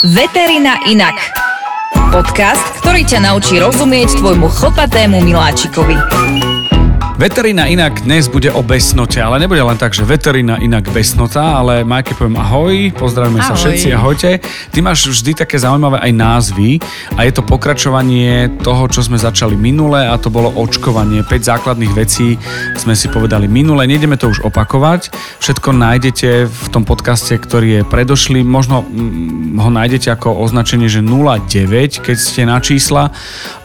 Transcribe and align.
Veterina 0.00 0.80
inak. 0.88 1.12
Podcast, 2.08 2.64
ktorý 2.80 3.04
ťa 3.04 3.28
naučí 3.28 3.60
rozumieť 3.60 4.24
tvojmu 4.24 4.48
chlpatému 4.48 5.20
miláčikovi. 5.20 5.96
Veterina 7.22 7.70
inak 7.70 8.02
dnes 8.02 8.26
bude 8.26 8.50
o 8.50 8.66
besnote, 8.66 9.22
ale 9.22 9.38
nebude 9.38 9.62
len 9.62 9.78
tak, 9.78 9.94
že 9.94 10.02
veterina 10.02 10.58
inak 10.58 10.90
besnota, 10.90 11.54
ale 11.54 11.86
Majke 11.86 12.18
poviem 12.18 12.34
ahoj, 12.34 12.74
pozdravíme 12.98 13.38
ahoj. 13.38 13.46
sa 13.46 13.54
všetci, 13.54 13.88
ahojte. 13.94 14.30
Ty 14.42 14.78
máš 14.82 15.06
vždy 15.06 15.46
také 15.46 15.54
zaujímavé 15.54 16.02
aj 16.02 16.12
názvy 16.18 16.82
a 17.14 17.22
je 17.22 17.30
to 17.30 17.46
pokračovanie 17.46 18.50
toho, 18.66 18.90
čo 18.90 19.06
sme 19.06 19.22
začali 19.22 19.54
minule 19.54 20.02
a 20.02 20.18
to 20.18 20.34
bolo 20.34 20.50
očkovanie. 20.50 21.22
5 21.22 21.30
základných 21.46 21.94
vecí 21.94 22.42
sme 22.74 22.98
si 22.98 23.06
povedali 23.06 23.46
minule, 23.46 23.86
nejdeme 23.86 24.18
to 24.18 24.26
už 24.26 24.42
opakovať. 24.42 25.14
Všetko 25.38 25.78
nájdete 25.78 26.50
v 26.50 26.66
tom 26.74 26.82
podcaste, 26.82 27.38
ktorý 27.38 27.68
je 27.70 27.82
predošlý. 27.86 28.42
Možno 28.42 28.82
mm, 28.82 29.62
ho 29.62 29.70
nájdete 29.70 30.10
ako 30.10 30.42
označenie, 30.42 30.90
že 30.90 30.98
09, 30.98 32.02
keď 32.02 32.16
ste 32.18 32.50
na 32.50 32.58
čísla. 32.58 33.14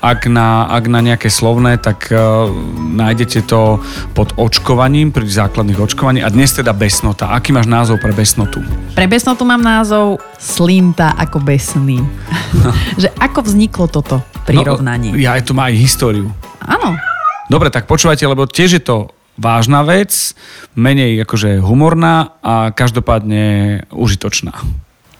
Ak 0.05 0.29
na, 0.29 0.69
ak 0.69 0.85
na 0.93 1.01
nejaké 1.01 1.33
slovné, 1.33 1.81
tak 1.81 2.13
uh, 2.13 2.53
nájdete 2.93 3.46
to 3.47 3.79
pod 4.11 4.35
očkovaním, 4.35 5.15
pri 5.15 5.23
základných 5.23 5.79
očkovaní 5.79 6.19
a 6.19 6.27
dnes 6.27 6.51
teda 6.51 6.75
besnota. 6.75 7.31
Aký 7.31 7.55
máš 7.55 7.71
názov 7.71 8.03
pre 8.03 8.11
besnotu? 8.11 8.59
Pre 8.91 9.07
besnotu 9.07 9.47
mám 9.47 9.63
názov 9.63 10.19
Slinta 10.35 11.15
ako 11.15 11.39
besný. 11.39 12.03
že 13.01 13.07
ako 13.15 13.47
vzniklo 13.47 13.87
toto 13.87 14.19
prirovnanie? 14.43 15.15
No, 15.15 15.19
ja 15.23 15.39
tu 15.39 15.55
má 15.55 15.71
aj 15.71 15.79
históriu. 15.79 16.27
Áno. 16.59 16.99
Dobre, 17.47 17.71
tak 17.71 17.87
počúvajte, 17.87 18.27
lebo 18.27 18.43
tiež 18.43 18.77
je 18.77 18.83
to 18.83 19.15
vážna 19.39 19.85
vec, 19.87 20.35
menej 20.75 21.23
akože 21.23 21.63
humorná 21.63 22.35
a 22.43 22.75
každopádne 22.75 23.85
užitočná. 23.93 24.51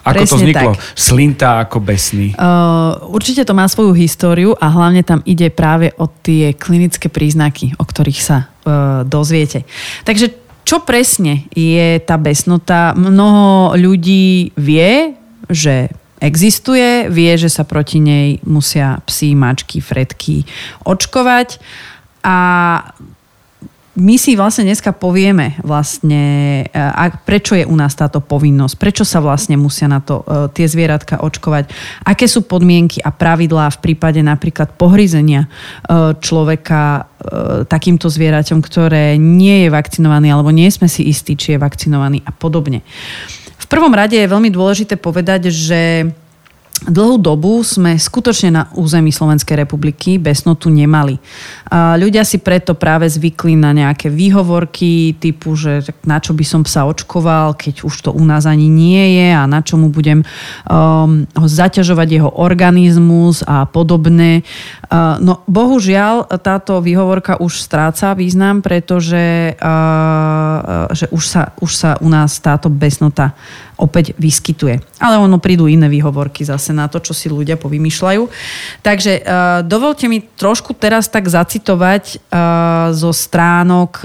Ako 0.08 0.24
Presne 0.24 0.32
to 0.32 0.38
vzniklo? 0.40 0.72
Tak. 0.74 0.82
Slinta 0.96 1.50
ako 1.68 1.78
besný. 1.84 2.32
Uh, 2.40 2.96
určite 3.12 3.44
to 3.44 3.52
má 3.52 3.68
svoju 3.68 3.92
históriu 3.92 4.56
a 4.56 4.72
hlavne 4.72 5.04
tam 5.04 5.20
ide 5.28 5.52
práve 5.52 5.92
o 6.00 6.08
tie 6.08 6.56
klinické 6.56 7.12
príznaky, 7.12 7.76
o 7.76 7.84
ktorých 7.84 8.20
sa 8.24 8.48
uh, 8.48 9.04
dozviete. 9.04 9.68
Takže 10.08 10.32
čo 10.68 10.84
presne 10.84 11.48
je 11.56 12.00
tá 12.04 12.20
besnota? 12.20 12.92
Mnoho 12.96 13.76
ľudí 13.80 14.52
vie, 14.56 15.16
že 15.48 15.92
existuje, 16.20 17.08
vie, 17.08 17.32
že 17.38 17.48
sa 17.48 17.64
proti 17.64 18.02
nej 18.02 18.42
musia 18.44 19.00
psi, 19.06 19.38
mačky, 19.38 19.80
fredky 19.80 20.44
očkovať 20.84 21.62
a 22.26 22.38
my 23.98 24.16
si 24.22 24.38
vlastne 24.38 24.70
dneska 24.70 24.94
povieme 24.94 25.58
vlastne, 25.66 26.22
e, 26.62 26.78
a 26.78 27.10
prečo 27.10 27.58
je 27.58 27.66
u 27.66 27.74
nás 27.74 27.98
táto 27.98 28.22
povinnosť, 28.22 28.78
prečo 28.78 29.02
sa 29.02 29.18
vlastne 29.18 29.58
musia 29.58 29.90
na 29.90 29.98
to 29.98 30.22
uh, 30.22 30.46
tie 30.54 30.70
zvieratka 30.70 31.18
očkovať, 31.26 31.74
aké 32.06 32.30
sú 32.30 32.46
podmienky 32.46 33.02
a 33.02 33.10
pravidlá 33.10 33.74
v 33.74 33.82
prípade 33.82 34.22
napríklad 34.22 34.78
pohryzenia 34.78 35.50
uh, 35.50 36.14
človeka 36.14 37.10
uh, 37.10 37.66
takýmto 37.66 38.06
zvieraťom, 38.06 38.62
ktoré 38.62 39.18
nie 39.18 39.66
je 39.66 39.74
vakcinovaný 39.74 40.30
alebo 40.30 40.54
nie 40.54 40.70
sme 40.70 40.86
si 40.86 41.10
istí, 41.10 41.34
či 41.34 41.58
je 41.58 41.64
vakcinovaný 41.64 42.22
a 42.22 42.30
podobne. 42.30 42.86
V 43.58 43.66
prvom 43.66 43.92
rade 43.92 44.14
je 44.14 44.30
veľmi 44.30 44.54
dôležité 44.54 45.02
povedať, 45.02 45.50
že 45.50 46.14
Dlhú 46.86 47.18
dobu 47.18 47.66
sme 47.66 47.98
skutočne 47.98 48.54
na 48.54 48.64
území 48.78 49.10
Slovenskej 49.10 49.66
republiky 49.66 50.22
besnotu 50.22 50.70
nemali. 50.70 51.18
A 51.74 51.98
ľudia 51.98 52.22
si 52.22 52.38
preto 52.38 52.78
práve 52.78 53.10
zvykli 53.10 53.58
na 53.58 53.74
nejaké 53.74 54.14
výhovorky 54.14 55.18
typu, 55.18 55.58
že 55.58 55.82
na 56.06 56.22
čo 56.22 56.38
by 56.38 56.46
som 56.46 56.62
psa 56.62 56.86
očkoval, 56.86 57.58
keď 57.58 57.82
už 57.82 57.96
to 58.06 58.10
u 58.14 58.22
nás 58.22 58.46
ani 58.46 58.70
nie 58.70 59.18
je 59.18 59.30
a 59.34 59.50
na 59.50 59.66
čo 59.66 59.82
mu 59.82 59.90
budem 59.90 60.22
um, 60.22 61.26
zaťažovať 61.34 62.08
jeho 62.14 62.30
organizmus 62.38 63.42
a 63.50 63.66
podobné. 63.66 64.46
Uh, 64.88 65.20
no 65.20 65.44
bohužiaľ 65.52 66.32
táto 66.40 66.80
výhovorka 66.80 67.44
už 67.44 67.60
stráca 67.60 68.16
význam, 68.16 68.64
pretože 68.64 69.52
uh, 69.60 70.88
že 70.96 71.12
už, 71.12 71.24
sa, 71.28 71.52
už 71.60 71.72
sa 71.76 71.92
u 72.00 72.08
nás 72.08 72.40
táto 72.40 72.72
besnota 72.72 73.36
opäť 73.76 74.16
vyskytuje. 74.16 74.80
Ale 75.04 75.20
ono 75.20 75.44
prídu 75.44 75.68
iné 75.68 75.92
výhovorky 75.92 76.48
zase 76.48 76.72
na 76.72 76.88
to, 76.88 77.04
čo 77.04 77.12
si 77.12 77.28
ľudia 77.28 77.60
povymýšľajú. 77.60 78.22
Takže 78.80 79.12
uh, 79.20 79.60
dovolte 79.68 80.08
mi 80.08 80.24
trošku 80.24 80.72
teraz 80.72 81.12
tak 81.12 81.28
zacitovať 81.28 82.24
zo 82.96 83.12
stránok 83.12 84.00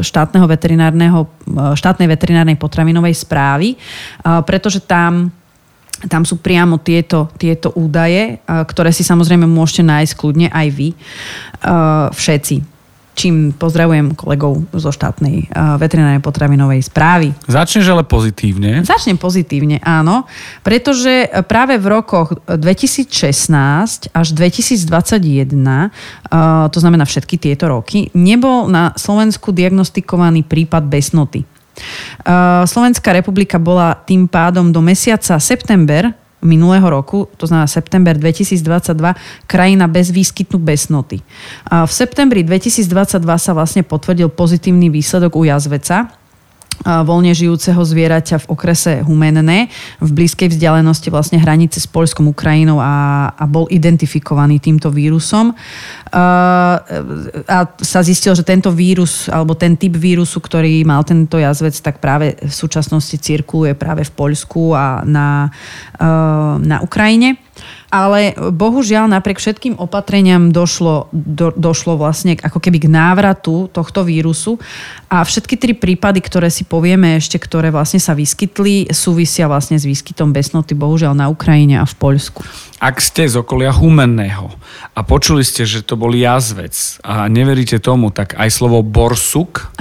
štátneho 0.00 0.46
veterinárneho, 0.48 1.28
štátnej 1.76 2.08
veterinárnej 2.08 2.56
potravinovej 2.56 3.12
správy, 3.12 3.76
pretože 4.46 4.80
tam 4.80 5.28
tam 6.12 6.28
sú 6.28 6.38
priamo 6.40 6.76
tieto, 6.80 7.32
tieto 7.40 7.72
údaje, 7.72 8.40
ktoré 8.44 8.92
si 8.92 9.00
samozrejme 9.00 9.48
môžete 9.48 9.82
nájsť 9.86 10.12
kľudne 10.12 10.48
aj 10.52 10.68
vy, 10.72 10.88
všetci 12.12 12.76
čím 13.16 13.56
pozdravujem 13.56 14.12
kolegov 14.12 14.68
zo 14.76 14.92
štátnej 14.92 15.48
uh, 15.48 15.80
veterinárnej 15.80 16.20
potravinovej 16.20 16.84
správy. 16.84 17.32
Začneš 17.48 17.88
ale 17.88 18.04
pozitívne. 18.04 18.84
Začnem 18.84 19.16
pozitívne, 19.16 19.80
áno, 19.80 20.28
pretože 20.60 21.24
práve 21.48 21.80
v 21.80 21.86
rokoch 21.88 22.36
2016 22.44 24.12
až 24.12 24.26
2021, 24.36 25.56
uh, 25.56 26.68
to 26.68 26.78
znamená 26.78 27.08
všetky 27.08 27.40
tieto 27.40 27.72
roky, 27.72 28.12
nebol 28.12 28.68
na 28.68 28.92
Slovensku 29.00 29.50
diagnostikovaný 29.50 30.44
prípad 30.44 30.84
besnoty. 30.84 31.55
Uh, 31.76 32.64
Slovenská 32.64 33.12
republika 33.12 33.60
bola 33.60 33.94
tým 33.94 34.24
pádom 34.26 34.72
do 34.72 34.80
mesiaca 34.80 35.36
september 35.36 36.14
minulého 36.46 36.84
roku, 36.90 37.28
to 37.36 37.48
znamená 37.48 37.66
september 37.66 38.14
2022, 38.14 39.16
krajina 39.50 39.88
bez 39.88 40.14
výskytu 40.14 40.60
besnoty. 40.60 41.18
V 41.66 41.90
septembri 41.90 42.44
2022 42.44 43.18
sa 43.40 43.52
vlastne 43.56 43.82
potvrdil 43.82 44.28
pozitívny 44.30 44.92
výsledok 44.92 45.32
u 45.34 45.42
jazveca, 45.48 46.12
voľne 46.86 47.34
žijúceho 47.34 47.82
zvieraťa 47.82 48.46
v 48.46 48.50
okrese 48.54 49.02
Humenné 49.02 49.66
v 49.98 50.10
blízkej 50.14 50.54
vzdialenosti 50.54 51.10
vlastne 51.10 51.42
hranice 51.42 51.82
s 51.82 51.90
Polskom 51.90 52.30
Ukrajinou 52.30 52.78
a, 52.78 53.28
a 53.34 53.44
bol 53.50 53.66
identifikovaný 53.66 54.62
týmto 54.62 54.94
vírusom. 54.94 55.50
A, 56.14 56.24
a 57.50 57.58
sa 57.82 58.00
zistil, 58.06 58.38
že 58.38 58.46
tento 58.46 58.70
vírus 58.70 59.26
alebo 59.26 59.58
ten 59.58 59.74
typ 59.74 59.98
vírusu, 59.98 60.38
ktorý 60.38 60.86
mal 60.86 61.02
tento 61.02 61.42
jazvec, 61.42 61.74
tak 61.82 61.98
práve 61.98 62.38
v 62.38 62.54
súčasnosti 62.54 63.18
cirkuluje 63.18 63.74
práve 63.74 64.06
v 64.06 64.14
Poľsku 64.14 64.72
a 64.72 65.02
na, 65.02 65.50
na 66.62 66.78
Ukrajine 66.86 67.42
ale 67.90 68.34
bohužiaľ 68.34 69.06
napriek 69.10 69.38
všetkým 69.38 69.78
opatreniam 69.78 70.50
došlo, 70.50 71.08
do, 71.12 71.54
došlo 71.54 71.94
vlastne 71.94 72.34
ako 72.38 72.58
keby 72.58 72.86
k 72.86 72.92
návratu 72.92 73.70
tohto 73.70 74.02
vírusu 74.02 74.58
a 75.06 75.22
všetky 75.22 75.54
tri 75.54 75.72
prípady, 75.72 76.18
ktoré 76.22 76.50
si 76.50 76.66
povieme 76.66 77.16
ešte, 77.16 77.38
ktoré 77.38 77.70
vlastne 77.70 78.02
sa 78.02 78.12
vyskytli, 78.12 78.90
súvisia 78.90 79.46
vlastne 79.46 79.78
s 79.78 79.86
výskytom 79.86 80.34
besnoty 80.34 80.74
bohužiaľ 80.74 81.14
na 81.14 81.26
Ukrajine 81.30 81.78
a 81.78 81.86
v 81.86 81.94
Poľsku. 81.94 82.42
Ak 82.82 83.00
ste 83.00 83.24
z 83.24 83.40
okolia 83.40 83.72
Humenného 83.72 84.52
a 84.92 85.00
počuli 85.00 85.46
ste, 85.46 85.64
že 85.64 85.86
to 85.86 85.96
bol 85.96 86.12
jazvec 86.12 86.74
a 87.06 87.30
neveríte 87.30 87.80
tomu, 87.80 88.12
tak 88.12 88.36
aj 88.36 88.50
slovo 88.52 88.84
borsuk 88.84 89.72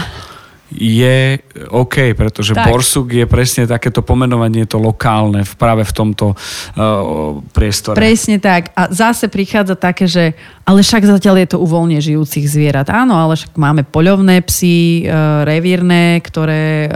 je 0.75 1.39
OK, 1.71 2.11
pretože 2.13 2.51
tak. 2.51 2.67
borsuk 2.67 3.15
je 3.15 3.25
presne 3.25 3.63
takéto 3.65 4.03
pomenovanie, 4.03 4.67
to 4.67 4.75
lokálne, 4.75 5.47
práve 5.55 5.87
v 5.87 5.93
tomto 5.95 6.35
uh, 6.35 7.39
priestore. 7.55 7.95
Presne 7.95 8.37
tak. 8.43 8.75
A 8.75 8.91
zase 8.91 9.31
prichádza 9.31 9.75
také, 9.79 10.05
že 10.05 10.35
ale 10.65 10.81
však 10.81 11.05
zatiaľ 11.05 11.45
je 11.45 11.49
to 11.53 11.57
u 11.61 11.67
voľne 11.69 12.01
žijúcich 12.01 12.49
zvierat. 12.49 12.89
Áno, 12.89 13.13
ale 13.13 13.37
však 13.37 13.53
máme 13.53 13.85
poľovné 13.85 14.41
psy, 14.49 15.05
e, 15.05 15.13
revírne, 15.45 16.17
ktoré 16.25 16.65
e, 16.85 16.89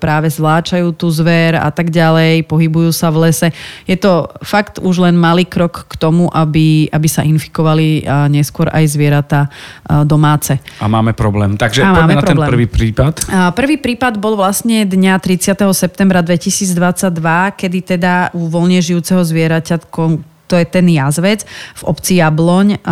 práve 0.00 0.32
zvláčajú 0.32 0.96
tú 0.96 1.12
zver 1.12 1.60
a 1.60 1.68
tak 1.68 1.92
ďalej, 1.92 2.48
pohybujú 2.48 2.88
sa 2.88 3.12
v 3.12 3.28
lese. 3.28 3.52
Je 3.84 4.00
to 4.00 4.32
fakt 4.40 4.80
už 4.80 5.04
len 5.04 5.20
malý 5.20 5.44
krok 5.44 5.92
k 5.92 5.94
tomu, 6.00 6.32
aby, 6.32 6.88
aby 6.88 7.08
sa 7.08 7.20
infikovali 7.20 8.08
a 8.08 8.32
neskôr 8.32 8.72
aj 8.72 8.96
zvieratá 8.96 9.40
e, 9.44 10.08
domáce. 10.08 10.56
A 10.80 10.88
máme 10.88 11.12
problém. 11.12 11.60
Takže 11.60 11.84
a 11.84 11.92
poďme 11.92 12.16
na 12.16 12.24
problém. 12.24 12.48
ten 12.48 12.48
prvý 12.48 12.66
prípad. 12.72 13.14
A 13.28 13.52
prvý 13.52 13.76
prípad 13.76 14.16
bol 14.16 14.40
vlastne 14.40 14.88
dňa 14.88 15.20
30. 15.20 15.60
septembra 15.76 16.24
2022, 16.24 17.12
kedy 17.60 17.78
teda 17.84 18.32
u 18.32 18.48
voľne 18.48 18.80
žijúceho 18.80 19.20
zvieraťa 19.20 19.84
to 20.52 20.60
je 20.60 20.68
ten 20.68 20.84
jazvec 20.84 21.48
v 21.80 21.82
obci 21.88 22.20
Jabloň. 22.20 22.84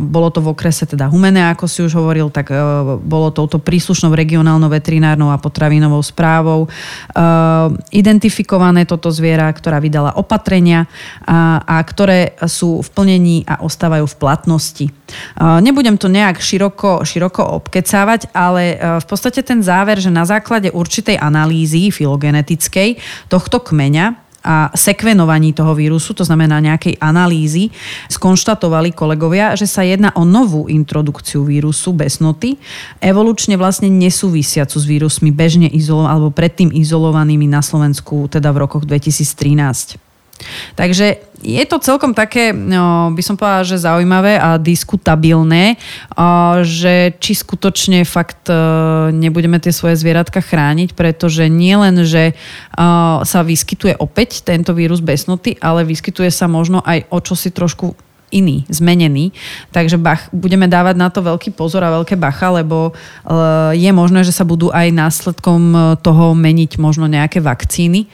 Bolo 0.00 0.28
to 0.32 0.40
v 0.40 0.48
okrese 0.56 0.88
teda 0.88 1.12
Humené, 1.12 1.52
ako 1.52 1.68
si 1.68 1.84
už 1.84 1.92
hovoril, 1.92 2.32
tak 2.32 2.48
e, 2.48 2.56
bolo 3.04 3.28
touto 3.28 3.60
príslušnou 3.60 4.16
regionálnou 4.16 4.72
veterinárnou 4.72 5.28
a 5.28 5.36
potravinovou 5.36 6.00
správou 6.00 6.64
e, 6.64 6.68
identifikované 7.92 8.88
toto 8.88 9.12
zviera, 9.12 9.52
ktorá 9.52 9.76
vydala 9.76 10.16
opatrenia 10.16 10.88
a, 11.28 11.60
a 11.60 11.76
ktoré 11.84 12.40
sú 12.48 12.80
v 12.80 12.88
plnení 12.96 13.36
a 13.44 13.60
ostávajú 13.60 14.08
v 14.08 14.16
platnosti. 14.16 14.86
E, 14.88 14.92
nebudem 15.60 16.00
to 16.00 16.08
nejak 16.08 16.40
široko, 16.40 17.04
široko 17.04 17.44
obkecávať, 17.60 18.32
ale 18.32 18.80
v 18.80 19.04
podstate 19.04 19.44
ten 19.44 19.60
záver, 19.60 20.00
že 20.00 20.08
na 20.08 20.24
základe 20.24 20.72
určitej 20.72 21.20
analýzy 21.20 21.92
filogenetickej 21.92 22.96
tohto 23.28 23.60
kmeňa 23.60 24.29
a 24.44 24.72
sekvenovaní 24.72 25.52
toho 25.52 25.76
vírusu, 25.76 26.16
to 26.16 26.24
znamená 26.24 26.58
nejakej 26.60 26.96
analýzy, 26.98 27.68
skonštatovali 28.08 28.96
kolegovia, 28.96 29.52
že 29.54 29.68
sa 29.68 29.84
jedná 29.84 30.10
o 30.16 30.24
novú 30.24 30.66
introdukciu 30.66 31.44
vírusu 31.44 31.92
besnoty, 31.92 32.56
evolučne 33.04 33.60
vlastne 33.60 33.92
nesúvisiacu 33.92 34.76
s 34.80 34.84
vírusmi 34.88 35.30
bežne 35.30 35.68
izolovanými 35.68 36.10
alebo 36.10 36.28
predtým 36.32 36.72
izolovanými 36.72 37.46
na 37.46 37.60
Slovensku, 37.60 38.26
teda 38.32 38.50
v 38.50 38.66
rokoch 38.66 38.88
2013. 38.88 40.09
Takže 40.74 41.30
je 41.40 41.64
to 41.64 41.80
celkom 41.80 42.12
také, 42.12 42.52
no, 42.52 43.12
by 43.16 43.22
som 43.24 43.36
povedala, 43.40 43.64
že 43.64 43.80
zaujímavé 43.80 44.36
a 44.36 44.60
diskutabilné, 44.60 45.80
že 46.60 47.16
či 47.16 47.32
skutočne 47.32 48.04
fakt 48.04 48.52
e, 48.52 48.56
nebudeme 49.08 49.56
tie 49.56 49.72
svoje 49.72 49.96
zvieratka 49.96 50.44
chrániť, 50.44 50.92
pretože 50.92 51.48
nie 51.48 51.72
len, 51.72 52.04
že 52.04 52.32
e, 52.32 52.34
sa 53.24 53.40
vyskytuje 53.40 53.96
opäť 53.96 54.44
tento 54.44 54.76
vírus 54.76 55.00
besnoty, 55.00 55.56
ale 55.64 55.88
vyskytuje 55.88 56.28
sa 56.28 56.44
možno 56.44 56.84
aj 56.84 57.08
o 57.08 57.18
čosi 57.24 57.48
trošku 57.48 58.09
iný, 58.30 58.64
zmenený. 58.70 59.34
Takže 59.74 59.98
bach, 59.98 60.30
budeme 60.30 60.70
dávať 60.70 60.96
na 60.96 61.10
to 61.10 61.20
veľký 61.22 61.54
pozor 61.54 61.82
a 61.82 61.94
veľké 62.00 62.14
bacha, 62.14 62.50
lebo 62.54 62.90
uh, 62.90 63.74
je 63.74 63.90
možné, 63.90 64.22
že 64.22 64.34
sa 64.34 64.46
budú 64.46 64.70
aj 64.70 64.90
následkom 64.94 65.60
e, 65.74 65.78
toho 66.00 66.32
meniť 66.34 66.78
možno 66.78 67.10
nejaké 67.10 67.42
vakcíny 67.42 68.06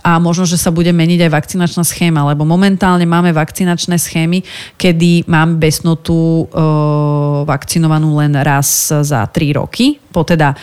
a 0.00 0.22
možno, 0.22 0.46
že 0.46 0.54
sa 0.54 0.70
bude 0.70 0.90
meniť 0.94 1.26
aj 1.26 1.30
vakcinačná 1.34 1.82
schéma, 1.82 2.26
lebo 2.30 2.46
momentálne 2.46 3.04
máme 3.04 3.34
vakcinačné 3.34 3.98
schémy, 3.98 4.46
kedy 4.78 5.26
máme 5.26 5.58
besnotu 5.58 6.46
uh, 6.46 7.42
vakcinovanú 7.48 8.14
len 8.18 8.34
raz 8.38 8.92
za 8.92 9.26
3 9.26 9.58
roky, 9.58 10.03
po 10.14 10.22
teda 10.22 10.54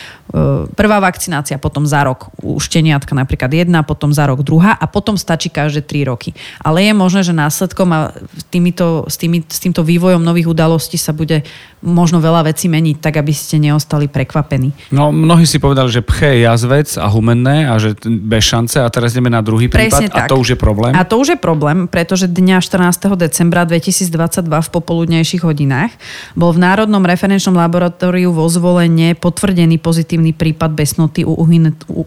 prvá 0.72 1.04
vakcinácia, 1.04 1.60
potom 1.60 1.84
za 1.84 2.08
rok 2.08 2.32
u 2.40 2.56
šteniatka 2.56 3.12
napríklad 3.12 3.52
jedna, 3.52 3.84
potom 3.84 4.16
za 4.16 4.24
rok 4.24 4.48
druhá 4.48 4.80
a 4.80 4.88
potom 4.88 5.20
stačí 5.20 5.52
každé 5.52 5.84
3 5.84 6.08
roky. 6.08 6.32
Ale 6.64 6.88
je 6.88 6.96
možné, 6.96 7.28
že 7.28 7.36
následkom 7.36 7.92
a 7.92 8.16
týmito 8.48 9.04
s, 9.12 9.20
tými, 9.20 9.44
s 9.44 9.60
týmto 9.60 9.84
vývojom 9.84 10.24
nových 10.24 10.48
udalostí 10.48 10.96
sa 10.96 11.12
bude 11.12 11.44
možno 11.84 12.22
veľa 12.22 12.48
vecí 12.48 12.70
meniť, 12.70 13.02
tak 13.02 13.20
aby 13.20 13.34
ste 13.34 13.58
neostali 13.58 14.06
prekvapení. 14.06 14.94
No, 14.94 15.10
mnohí 15.10 15.50
si 15.50 15.58
povedali, 15.58 15.90
že 15.90 16.06
pche 16.06 16.38
je 16.38 16.48
jazvec 16.48 16.88
a 17.02 17.10
humenné 17.10 17.68
a 17.68 17.76
že 17.82 17.98
bez 18.06 18.46
šance 18.48 18.78
a 18.80 18.88
teraz 18.88 19.18
ideme 19.18 19.34
na 19.34 19.42
druhý 19.42 19.68
Presne 19.68 20.08
prípad 20.08 20.14
tak. 20.14 20.26
a 20.26 20.30
to 20.30 20.38
už 20.38 20.48
je 20.56 20.58
problém. 20.62 20.94
A 20.94 21.02
to 21.04 21.18
už 21.18 21.36
je 21.36 21.40
problém, 21.42 21.90
pretože 21.90 22.30
dňa 22.30 22.62
14. 22.62 23.18
decembra 23.18 23.66
2022 23.66 24.46
v 24.46 24.70
popoludnejších 24.70 25.42
hodinách 25.42 25.92
bol 26.38 26.54
v 26.54 26.62
Národnom 26.62 27.02
referenčnom 27.02 27.58
laboratóriu 27.58 28.30
vo 28.30 28.46
zvolenie 28.46 29.18
potvrdený 29.42 29.82
pozitívny 29.82 30.38
prípad 30.38 30.70
besnoty 30.78 31.26
u 31.26 31.34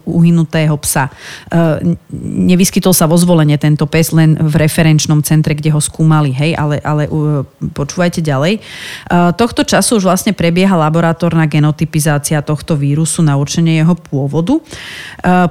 uhynutého 0.07 0.71
psa. 0.79 1.11
E, 1.51 1.99
nevyskytol 2.31 2.95
sa 2.95 3.11
vo 3.11 3.19
zvolenie 3.19 3.59
tento 3.59 3.83
pes 3.91 4.15
len 4.15 4.39
v 4.39 4.55
referenčnom 4.55 5.19
centre, 5.19 5.51
kde 5.51 5.75
ho 5.75 5.83
skúmali, 5.83 6.31
hej, 6.31 6.55
ale 6.55 6.79
ale 6.79 7.11
uh, 7.11 7.43
počúvajte 7.75 8.23
ďalej. 8.23 8.63
Uh, 9.11 9.35
tohto 9.35 9.67
času 9.67 9.99
už 9.99 10.07
vlastne 10.07 10.31
prebieha 10.31 10.79
laboratórna 10.79 11.43
genotypizácia 11.51 12.39
tohto 12.39 12.79
vírusu 12.79 13.19
na 13.19 13.35
určenie 13.35 13.83
jeho 13.83 13.99
pôvodu. 13.99 14.63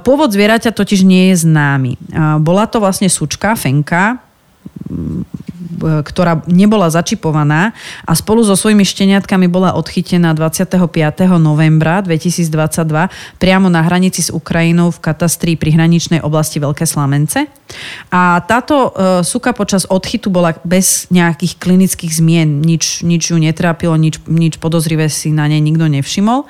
Pôvod 0.01 0.31
zvieraťa 0.31 0.71
totiž 0.73 1.05
nie 1.05 1.29
je 1.29 1.45
známy. 1.45 1.99
Bola 2.41 2.65
to 2.65 2.79
vlastne 2.79 3.11
sučka, 3.11 3.53
fenka, 3.59 4.24
ktorá 5.81 6.45
nebola 6.47 6.87
začipovaná 6.87 7.75
a 8.05 8.13
spolu 8.15 8.45
so 8.45 8.55
svojimi 8.55 8.85
šteniatkami 8.85 9.49
bola 9.49 9.75
odchytená 9.75 10.31
25. 10.31 10.77
novembra 11.41 11.99
2022 12.05 13.41
priamo 13.41 13.67
na 13.67 13.81
hranici 13.83 14.23
s 14.23 14.29
Ukrajinou 14.31 14.93
v 14.93 14.99
katastri 15.01 15.53
pri 15.59 15.75
hraničnej 15.75 16.21
oblasti 16.23 16.61
Veľké 16.61 16.87
Slamence. 16.87 17.49
A 18.13 18.39
táto 18.45 18.93
uh, 18.93 19.25
suka 19.25 19.51
počas 19.51 19.89
odchytu 19.89 20.29
bola 20.29 20.53
bez 20.63 21.09
nejakých 21.09 21.57
klinických 21.57 22.13
zmien. 22.13 22.61
Nič, 22.61 23.01
nič 23.01 23.33
ju 23.33 23.37
netrápilo, 23.41 23.97
nič, 23.97 24.21
nič 24.29 24.61
podozrivé 24.61 25.09
si 25.09 25.33
na 25.33 25.49
nej 25.49 25.59
nikto 25.59 25.89
nevšimol. 25.89 26.45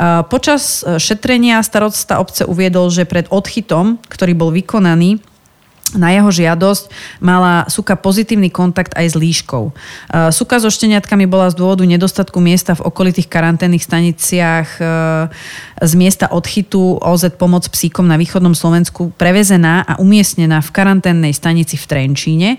Uh, 0.00 0.24
počas 0.24 0.80
e, 0.80 0.96
šetrenia 0.96 1.60
starosta 1.60 2.24
obce 2.24 2.48
uviedol, 2.48 2.88
že 2.88 3.04
pred 3.04 3.28
odchytom, 3.28 4.00
ktorý 4.08 4.32
bol 4.32 4.48
vykonaný, 4.48 5.20
na 5.96 6.14
jeho 6.14 6.30
žiadosť 6.30 6.84
mala 7.18 7.66
Suka 7.66 7.98
pozitívny 7.98 8.52
kontakt 8.52 8.94
aj 8.94 9.06
s 9.12 9.16
líškou. 9.16 9.74
Suka 10.30 10.56
so 10.62 10.70
šteniatkami 10.70 11.26
bola 11.26 11.50
z 11.50 11.58
dôvodu 11.58 11.82
nedostatku 11.82 12.38
miesta 12.38 12.78
v 12.78 12.84
okolitých 12.86 13.26
karanténnych 13.26 13.82
staniciach 13.82 14.68
e, 14.78 14.82
z 15.80 15.92
miesta 15.96 16.28
odchytu 16.28 17.00
OZ 17.00 17.32
Pomoc 17.34 17.66
psíkom 17.72 18.04
na 18.04 18.20
východnom 18.20 18.52
Slovensku 18.52 19.10
prevezená 19.16 19.82
a 19.88 19.96
umiestnená 19.98 20.60
v 20.60 20.70
karanténnej 20.70 21.32
stanici 21.32 21.80
v 21.80 21.88
Trenčíne, 21.88 22.50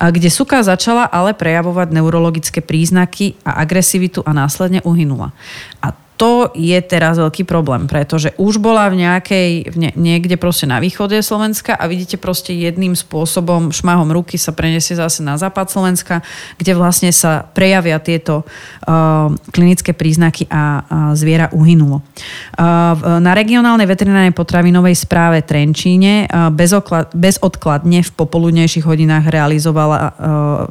kde 0.00 0.32
Suka 0.32 0.64
začala 0.64 1.04
ale 1.04 1.36
prejavovať 1.36 1.92
neurologické 1.92 2.64
príznaky 2.64 3.36
a 3.44 3.60
agresivitu 3.60 4.24
a 4.24 4.32
následne 4.32 4.80
uhynula. 4.82 5.36
A 5.84 5.99
to 6.20 6.52
je 6.52 6.76
teraz 6.84 7.16
veľký 7.16 7.48
problém, 7.48 7.88
pretože 7.88 8.36
už 8.36 8.60
bola 8.60 8.92
v 8.92 9.08
nejakej, 9.08 9.72
v 9.72 9.76
ne, 9.80 9.90
niekde 9.96 10.36
proste 10.36 10.68
na 10.68 10.76
východe 10.76 11.16
Slovenska 11.24 11.72
a 11.72 11.88
vidíte 11.88 12.20
proste 12.20 12.52
jedným 12.52 12.92
spôsobom, 12.92 13.72
šmahom 13.72 14.12
ruky 14.12 14.36
sa 14.36 14.52
preniesie 14.52 15.00
zase 15.00 15.24
na 15.24 15.40
západ 15.40 15.72
Slovenska, 15.72 16.20
kde 16.60 16.76
vlastne 16.76 17.08
sa 17.08 17.48
prejavia 17.56 17.96
tieto 18.04 18.44
uh, 18.44 19.32
klinické 19.48 19.96
príznaky 19.96 20.44
a 20.52 20.84
uh, 20.84 21.16
zviera 21.16 21.48
uhynulo. 21.56 22.04
Uh, 22.04 23.16
na 23.16 23.32
regionálnej 23.32 23.88
veterinárnej 23.88 24.36
potravinovej 24.36 25.00
správe 25.00 25.40
Trenčíne 25.40 26.28
uh, 26.28 26.52
bezoklad, 26.52 27.16
bezodkladne 27.16 28.04
v 28.04 28.10
popoludnejších 28.12 28.84
hodinách 28.84 29.24
realizovala 29.24 29.96
uh, 29.96 30.10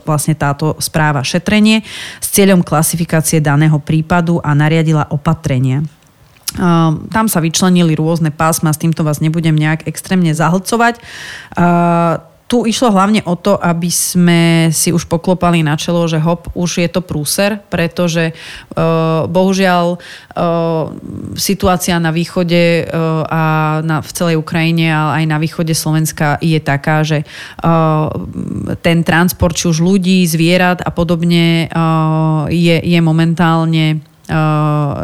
vlastne 0.06 0.38
táto 0.38 0.78
správa 0.78 1.26
šetrenie 1.26 1.82
s 2.22 2.38
cieľom 2.38 2.62
klasifikácie 2.62 3.42
daného 3.42 3.82
prípadu 3.82 4.38
a 4.46 4.54
nariadila 4.54 5.10
opatrenie 5.10 5.39
opatrenia. 5.40 5.88
Tam 7.08 7.32
sa 7.32 7.40
vyčlenili 7.40 7.96
rôzne 7.96 8.36
pásma, 8.36 8.76
s 8.76 8.82
týmto 8.84 9.08
vás 9.08 9.24
nebudem 9.24 9.56
nejak 9.56 9.88
extrémne 9.88 10.36
zahlcovať. 10.36 11.00
Tu 12.50 12.58
išlo 12.66 12.90
hlavne 12.90 13.22
o 13.30 13.38
to, 13.38 13.62
aby 13.62 13.94
sme 13.94 14.74
si 14.74 14.90
už 14.90 15.06
poklopali 15.06 15.62
na 15.62 15.78
čelo, 15.78 16.10
že 16.10 16.18
hop, 16.18 16.50
už 16.58 16.82
je 16.82 16.90
to 16.90 17.06
prúser, 17.06 17.62
pretože 17.70 18.34
bohužiaľ 19.30 20.02
situácia 21.38 22.02
na 22.02 22.10
východe 22.10 22.90
a 23.30 23.44
v 23.86 24.10
celej 24.10 24.42
Ukrajine, 24.42 24.90
ale 24.90 25.12
aj 25.22 25.26
na 25.30 25.38
východe 25.38 25.78
Slovenska 25.78 26.42
je 26.42 26.58
taká, 26.58 27.06
že 27.06 27.30
ten 28.82 29.06
transport 29.06 29.54
či 29.54 29.70
už 29.70 29.86
ľudí, 29.86 30.26
zvierat 30.26 30.82
a 30.82 30.90
podobne 30.90 31.70
je, 32.50 32.76
je 32.82 33.00
momentálne 33.06 34.02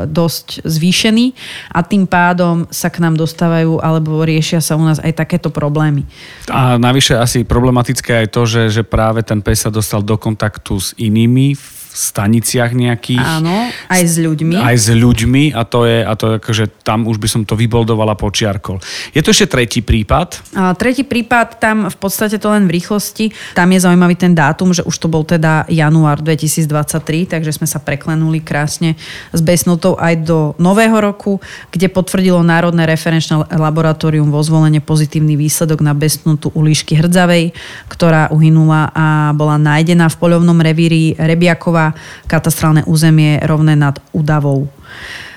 dosť 0.05 0.61
zvýšený 0.63 1.25
a 1.73 1.79
tým 1.81 2.05
pádom 2.05 2.69
sa 2.69 2.93
k 2.93 3.01
nám 3.01 3.17
dostávajú 3.17 3.81
alebo 3.81 4.21
riešia 4.21 4.61
sa 4.61 4.77
u 4.77 4.83
nás 4.85 5.01
aj 5.01 5.17
takéto 5.17 5.49
problémy. 5.49 6.05
A 6.49 6.77
navyše 6.77 7.17
asi 7.17 7.41
problematické 7.41 8.25
aj 8.25 8.27
to, 8.29 8.41
že, 8.45 8.63
že 8.69 8.83
práve 8.85 9.25
ten 9.25 9.41
pes 9.41 9.65
sa 9.65 9.73
dostal 9.73 10.05
do 10.05 10.15
kontaktu 10.15 10.73
s 10.77 10.93
inými 10.95 11.57
staniciach 11.95 12.75
nejakých. 12.75 13.23
Áno, 13.23 13.71
aj 13.87 14.03
s 14.03 14.19
ľuďmi. 14.19 14.59
Aj 14.59 14.75
s 14.75 14.91
ľuďmi 14.91 15.55
a 15.55 15.63
to 15.63 15.87
je, 15.87 16.03
a 16.03 16.13
to 16.19 16.25
je 16.27 16.33
akože 16.43 16.65
tam 16.83 17.07
už 17.07 17.17
by 17.17 17.27
som 17.31 17.41
to 17.47 17.55
vyboldovala 17.55 18.19
počiarkol. 18.19 18.83
Je 19.15 19.23
to 19.23 19.31
ešte 19.31 19.55
tretí 19.55 19.79
prípad? 19.79 20.43
A, 20.59 20.75
tretí 20.75 21.07
prípad, 21.07 21.63
tam 21.63 21.87
v 21.87 21.97
podstate 21.97 22.35
to 22.35 22.51
len 22.51 22.67
v 22.67 22.75
rýchlosti. 22.75 23.31
Tam 23.55 23.71
je 23.71 23.79
zaujímavý 23.79 24.19
ten 24.19 24.35
dátum, 24.35 24.75
že 24.75 24.83
už 24.83 24.95
to 24.99 25.07
bol 25.07 25.23
teda 25.23 25.63
január 25.71 26.19
2023, 26.19 27.31
takže 27.31 27.55
sme 27.55 27.67
sa 27.69 27.79
preklenuli 27.79 28.43
krásne 28.43 28.99
s 29.31 29.39
besnotou 29.39 29.95
aj 29.95 30.27
do 30.27 30.51
nového 30.59 30.99
roku, 30.99 31.39
kde 31.71 31.87
potvrdilo 31.87 32.43
Národné 32.43 32.83
referenčné 32.83 33.47
laboratórium 33.55 34.27
vo 34.27 34.43
zvolenie 34.43 34.83
pozitívny 34.83 35.39
výsledok 35.39 35.79
na 35.79 35.95
besnotu 35.95 36.51
u 36.51 36.59
líšky 36.59 36.99
hrdzavej, 36.99 37.55
ktorá 37.87 38.27
uhynula 38.35 38.91
a 38.91 39.05
bola 39.31 39.55
nájdená 39.55 40.11
v 40.11 40.19
poľovnom 40.19 40.57
revíri 40.59 41.13
Rebiakova 41.15 41.84
katastrálne 42.25 42.87
územie 42.87 43.37
rovné 43.43 43.75
nad 43.75 43.99
Udavou. 44.15 44.71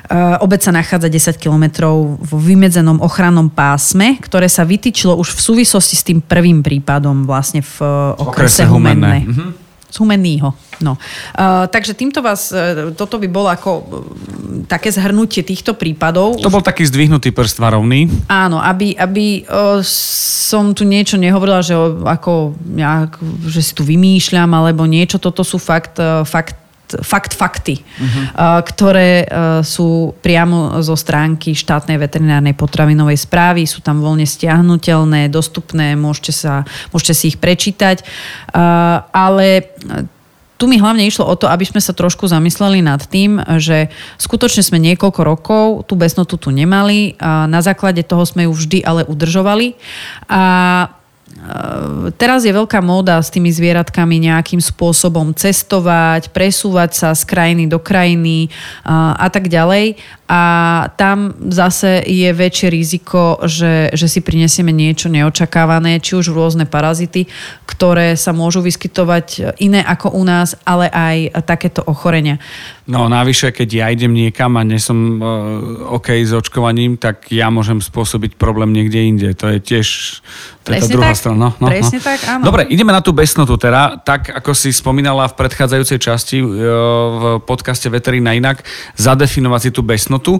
Uh, 0.08 0.40
obec 0.40 0.64
sa 0.64 0.72
nachádza 0.72 1.12
10 1.12 1.36
kilometrov 1.36 2.16
v 2.16 2.32
vymedzenom 2.54 3.04
ochrannom 3.04 3.52
pásme, 3.52 4.16
ktoré 4.24 4.48
sa 4.48 4.64
vytýčilo 4.64 5.12
už 5.12 5.36
v 5.36 5.40
súvislosti 5.52 5.94
s 6.00 6.06
tým 6.06 6.24
prvým 6.24 6.64
prípadom 6.64 7.28
vlastne 7.28 7.60
v 7.60 7.76
uh, 7.84 8.16
okrese, 8.16 8.64
okrese 8.64 8.72
Humenné. 8.72 9.28
Mm-hmm 9.28 9.67
z 9.67 9.67
Humenného. 9.96 10.52
No. 10.84 10.94
Uh, 11.34 11.64
takže 11.72 11.96
týmto 11.96 12.20
vás, 12.20 12.52
uh, 12.52 12.92
toto 12.92 13.16
by 13.16 13.28
bolo 13.32 13.48
ako 13.48 13.70
uh, 13.72 13.84
také 14.68 14.92
zhrnutie 14.92 15.40
týchto 15.42 15.74
prípadov. 15.74 16.38
To 16.44 16.52
bol 16.52 16.62
taký 16.62 16.84
zdvihnutý 16.84 17.32
prst 17.32 17.56
varovný. 17.58 18.06
Áno, 18.28 18.60
aby, 18.60 18.92
aby 18.94 19.48
uh, 19.48 19.80
som 19.82 20.76
tu 20.76 20.84
niečo 20.84 21.16
nehovorila, 21.16 21.64
že, 21.64 21.74
ako, 22.04 22.54
ja, 22.76 23.08
že 23.48 23.64
si 23.64 23.72
tu 23.72 23.82
vymýšľam 23.82 24.52
alebo 24.52 24.84
niečo, 24.84 25.16
toto 25.16 25.40
sú 25.40 25.56
fakt, 25.56 25.96
uh, 25.98 26.22
fakt 26.22 26.67
fakt 27.04 27.36
fakty, 27.36 27.80
uh-huh. 27.80 28.64
ktoré 28.64 29.28
sú 29.64 30.16
priamo 30.24 30.80
zo 30.80 30.96
stránky 30.96 31.52
štátnej 31.52 32.00
veterinárnej 32.00 32.56
potravinovej 32.56 33.20
správy, 33.20 33.68
sú 33.68 33.84
tam 33.84 34.00
voľne 34.00 34.24
stiahnutelné, 34.24 35.28
dostupné, 35.28 35.94
môžete, 35.98 36.32
sa, 36.32 36.64
môžete 36.92 37.14
si 37.14 37.24
ich 37.34 37.38
prečítať, 37.40 38.04
ale 39.12 39.46
tu 40.58 40.66
mi 40.66 40.74
hlavne 40.74 41.06
išlo 41.06 41.22
o 41.22 41.38
to, 41.38 41.46
aby 41.46 41.62
sme 41.62 41.78
sa 41.78 41.94
trošku 41.94 42.26
zamysleli 42.26 42.82
nad 42.82 42.98
tým, 43.06 43.38
že 43.62 43.94
skutočne 44.18 44.66
sme 44.66 44.82
niekoľko 44.82 45.20
rokov 45.22 45.64
tú 45.86 45.94
besnotu 45.94 46.34
tu 46.34 46.50
nemali. 46.50 47.14
A 47.22 47.46
na 47.46 47.62
základe 47.62 48.02
toho 48.02 48.26
sme 48.26 48.50
ju 48.50 48.52
vždy 48.52 48.82
ale 48.82 49.06
udržovali. 49.06 49.78
A 50.26 50.42
Teraz 52.18 52.44
je 52.44 52.52
veľká 52.52 52.82
móda 52.82 53.22
s 53.22 53.32
tými 53.32 53.48
zvieratkami 53.48 54.20
nejakým 54.26 54.60
spôsobom 54.60 55.32
cestovať, 55.32 56.34
presúvať 56.34 56.90
sa 56.92 57.08
z 57.14 57.22
krajiny 57.24 57.64
do 57.70 57.80
krajiny 57.80 58.52
a, 58.84 59.16
a 59.16 59.26
tak 59.32 59.48
ďalej 59.48 59.96
a 60.28 60.42
tam 61.00 61.32
zase 61.48 62.04
je 62.04 62.28
väčšie 62.28 62.68
riziko, 62.68 63.40
že, 63.48 63.88
že 63.96 64.12
si 64.12 64.20
prinesieme 64.20 64.76
niečo 64.76 65.08
neočakávané, 65.08 66.04
či 66.04 66.20
už 66.20 66.36
rôzne 66.36 66.68
parazity, 66.68 67.24
ktoré 67.64 68.12
sa 68.12 68.36
môžu 68.36 68.60
vyskytovať 68.60 69.56
iné 69.64 69.80
ako 69.80 70.12
u 70.12 70.22
nás, 70.28 70.52
ale 70.68 70.92
aj 70.92 71.32
takéto 71.48 71.80
ochorenia. 71.88 72.36
No 72.84 73.08
navyše, 73.08 73.56
keď 73.56 73.68
ja 73.72 73.86
idem 73.88 74.12
niekam 74.12 74.52
a 74.60 74.68
nie 74.68 74.76
som 74.76 75.16
uh, 75.16 75.96
OK 75.96 76.12
s 76.20 76.36
očkovaním, 76.36 77.00
tak 77.00 77.32
ja 77.32 77.48
môžem 77.48 77.80
spôsobiť 77.80 78.36
problém 78.36 78.76
niekde 78.76 79.00
inde. 79.00 79.28
To 79.32 79.48
je 79.48 79.58
tiež 79.64 80.20
to 80.68 80.76
je 80.76 80.84
tá 80.84 80.88
druhá 80.92 81.16
tak. 81.16 81.17
Strana. 81.18 81.36
No, 81.38 81.48
no, 81.58 81.66
Presne 81.66 81.98
no. 81.98 82.06
tak, 82.06 82.18
áno. 82.24 82.42
Dobre, 82.46 82.70
ideme 82.70 82.94
na 82.94 83.02
tú 83.02 83.10
besnotu 83.10 83.58
teda. 83.58 83.98
Tak, 83.98 84.38
ako 84.38 84.54
si 84.54 84.70
spomínala 84.70 85.26
v 85.26 85.34
predchádzajúcej 85.34 85.98
časti 85.98 86.38
uh, 86.38 86.48
v 86.48 87.22
podcaste 87.42 87.90
Veterina 87.90 88.38
inak, 88.38 88.62
zadefinovať 88.94 89.60
si 89.66 89.70
tú 89.74 89.82
besnotu 89.82 90.38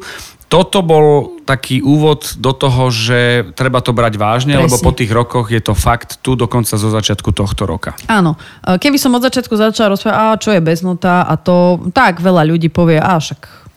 toto 0.49 0.81
bol 0.81 1.37
taký 1.45 1.85
úvod 1.85 2.41
do 2.41 2.57
toho, 2.57 2.89
že 2.89 3.53
treba 3.53 3.85
to 3.85 3.93
brať 3.93 4.17
vážne, 4.17 4.57
Presne. 4.57 4.65
lebo 4.65 4.77
po 4.81 4.97
tých 4.97 5.13
rokoch 5.13 5.53
je 5.53 5.61
to 5.61 5.77
fakt 5.77 6.25
tu 6.25 6.41
dokonca 6.41 6.73
zo 6.73 6.89
začiatku 6.89 7.37
tohto 7.37 7.69
roka. 7.69 7.93
Áno. 8.09 8.41
Keby 8.65 8.97
som 8.97 9.13
od 9.13 9.29
začiatku 9.29 9.53
začala 9.61 9.93
rozprávať, 9.93 10.17
a 10.17 10.41
čo 10.41 10.51
je 10.57 10.65
beznota 10.65 11.29
a 11.29 11.37
to, 11.37 11.85
tak 11.93 12.25
veľa 12.25 12.49
ľudí 12.49 12.73
povie, 12.73 12.97
a 12.97 13.21
však 13.21 13.68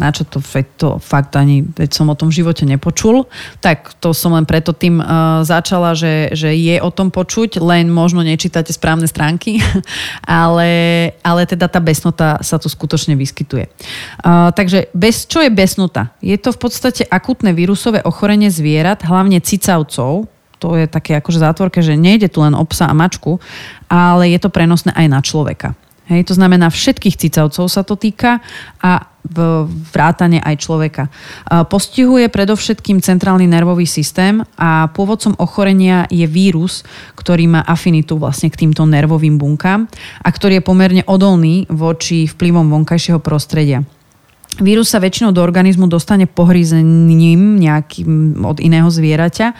na 0.00 0.08
čo 0.08 0.24
to, 0.24 0.40
to 0.80 0.96
fakt 0.96 1.36
ani, 1.36 1.60
veď 1.60 1.92
som 1.92 2.08
o 2.08 2.16
tom 2.16 2.32
živote 2.32 2.64
nepočul. 2.64 3.28
Tak 3.60 4.00
to 4.00 4.16
som 4.16 4.32
len 4.32 4.48
preto 4.48 4.72
tým 4.72 4.96
uh, 4.96 5.44
začala, 5.44 5.92
že, 5.92 6.32
že 6.32 6.56
je 6.56 6.80
o 6.80 6.88
tom 6.88 7.12
počuť, 7.12 7.60
len 7.60 7.92
možno 7.92 8.24
nečítate 8.24 8.72
správne 8.72 9.04
stránky, 9.04 9.60
ale, 10.24 11.12
ale 11.20 11.44
teda 11.44 11.68
tá 11.68 11.84
besnota 11.84 12.40
sa 12.40 12.56
tu 12.56 12.72
skutočne 12.72 13.12
vyskytuje. 13.20 13.68
Uh, 14.24 14.48
takže 14.56 14.88
bez, 14.96 15.28
čo 15.28 15.44
je 15.44 15.52
besnota? 15.52 16.16
Je 16.24 16.40
to 16.40 16.56
v 16.56 16.58
podstate 16.64 17.04
akutné 17.04 17.52
vírusové 17.52 18.00
ochorenie 18.00 18.48
zvierat, 18.48 19.04
hlavne 19.04 19.36
cicavcov, 19.44 20.24
to 20.60 20.76
je 20.76 20.86
také 20.88 21.16
akože 21.16 21.40
zátvorke, 21.40 21.80
že 21.80 21.96
nejde 21.96 22.28
tu 22.28 22.44
len 22.44 22.52
o 22.52 22.64
psa 22.68 22.88
a 22.88 22.94
mačku, 22.96 23.40
ale 23.88 24.32
je 24.32 24.38
to 24.40 24.52
prenosné 24.52 24.92
aj 24.92 25.06
na 25.08 25.20
človeka. 25.24 25.72
Hej, 26.10 26.26
to 26.26 26.34
znamená, 26.34 26.74
všetkých 26.74 27.14
cicavcov 27.14 27.70
sa 27.70 27.86
to 27.86 27.94
týka 27.94 28.42
a 28.82 29.09
vrátane 29.92 30.40
aj 30.40 30.56
človeka. 30.64 31.04
Postihuje 31.68 32.32
predovšetkým 32.32 33.04
centrálny 33.04 33.44
nervový 33.44 33.84
systém 33.84 34.40
a 34.56 34.88
pôvodcom 34.90 35.36
ochorenia 35.36 36.08
je 36.08 36.24
vírus, 36.24 36.82
ktorý 37.14 37.46
má 37.46 37.60
afinitu 37.62 38.16
vlastne 38.16 38.48
k 38.48 38.66
týmto 38.66 38.88
nervovým 38.88 39.36
bunkám 39.36 39.86
a 40.24 40.28
ktorý 40.32 40.58
je 40.58 40.66
pomerne 40.66 41.02
odolný 41.04 41.68
voči 41.68 42.24
vplyvom 42.26 42.72
vonkajšieho 42.72 43.20
prostredia. 43.20 43.84
Vírus 44.58 44.90
sa 44.90 44.98
väčšinou 44.98 45.30
do 45.30 45.40
organizmu 45.40 45.86
dostane 45.86 46.26
pohryzením 46.26 47.62
nejakým 47.62 48.42
od 48.42 48.58
iného 48.58 48.90
zvieraťa, 48.90 49.54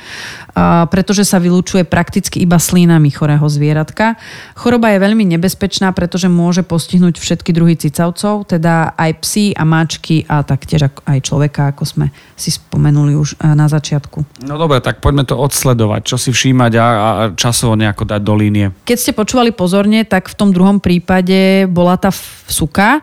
pretože 0.90 1.22
sa 1.24 1.38
vylúčuje 1.38 1.86
prakticky 1.86 2.42
iba 2.42 2.58
slínami 2.58 3.08
chorého 3.08 3.46
zvieratka. 3.46 4.18
Choroba 4.58 4.90
je 4.90 4.98
veľmi 4.98 5.24
nebezpečná, 5.30 5.94
pretože 5.94 6.26
môže 6.26 6.66
postihnúť 6.66 7.22
všetky 7.22 7.54
druhy 7.54 7.78
cicavcov, 7.78 8.50
teda 8.50 8.98
aj 8.98 9.10
psy 9.24 9.54
a 9.54 9.62
mačky 9.62 10.26
a 10.26 10.42
taktiež 10.42 10.90
aj 10.90 11.18
človeka, 11.22 11.70
ako 11.70 11.86
sme 11.86 12.06
si 12.34 12.50
spomenuli 12.50 13.14
už 13.14 13.40
na 13.40 13.70
začiatku. 13.70 14.42
No 14.44 14.58
dobre, 14.58 14.82
tak 14.82 14.98
poďme 14.98 15.22
to 15.22 15.38
odsledovať. 15.38 16.02
Čo 16.02 16.16
si 16.18 16.34
všímať 16.34 16.72
a, 16.76 16.84
a 16.84 17.08
časovo 17.38 17.78
nejako 17.78 18.10
dať 18.10 18.20
do 18.20 18.34
línie? 18.34 18.74
Keď 18.84 18.98
ste 18.98 19.12
počúvali 19.14 19.54
pozorne, 19.54 20.02
tak 20.02 20.28
v 20.28 20.34
tom 20.34 20.50
druhom 20.52 20.82
prípade 20.82 21.70
bola 21.70 21.94
tá 21.94 22.10
suka, 22.50 23.00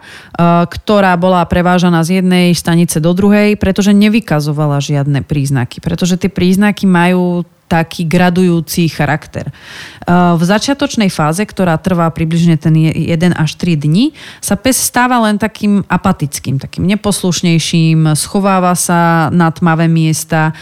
ktorá 0.67 1.15
bola 1.15 1.41
prevážna 1.47 1.76
prevážaná 1.77 2.01
z 2.01 2.25
jednej 2.25 2.57
stanice 2.57 2.97
do 2.97 3.13
druhej, 3.13 3.53
pretože 3.53 3.93
nevykazovala 3.93 4.81
žiadne 4.81 5.21
príznaky. 5.21 5.77
Pretože 5.77 6.17
tie 6.17 6.25
príznaky 6.25 6.89
majú 6.89 7.45
taký 7.67 8.07
gradujúci 8.07 8.87
charakter. 8.87 9.51
V 10.07 10.39
začiatočnej 10.39 11.11
fáze, 11.11 11.43
ktorá 11.43 11.75
trvá 11.75 12.07
približne 12.15 12.55
ten 12.55 12.73
1 12.79 13.11
až 13.35 13.51
3 13.59 13.75
dní, 13.75 14.15
sa 14.39 14.55
pes 14.55 14.79
stáva 14.79 15.19
len 15.27 15.35
takým 15.35 15.83
apatickým, 15.83 16.63
takým 16.63 16.87
neposlušnejším, 16.87 18.15
schováva 18.15 18.71
sa 18.71 19.27
na 19.35 19.51
tmavé 19.51 19.91
miesta, 19.91 20.55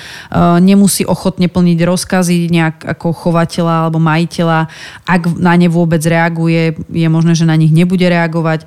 nemusí 0.58 1.06
ochotne 1.06 1.46
plniť 1.46 1.80
rozkazy 1.86 2.50
nejak 2.50 2.98
ako 2.98 3.14
chovateľa 3.14 3.86
alebo 3.86 4.02
majiteľa. 4.02 4.66
Ak 5.06 5.30
na 5.38 5.54
ne 5.54 5.70
vôbec 5.70 6.02
reaguje, 6.02 6.74
je 6.90 7.08
možné, 7.08 7.38
že 7.38 7.46
na 7.46 7.54
nich 7.54 7.70
nebude 7.70 8.10
reagovať. 8.10 8.66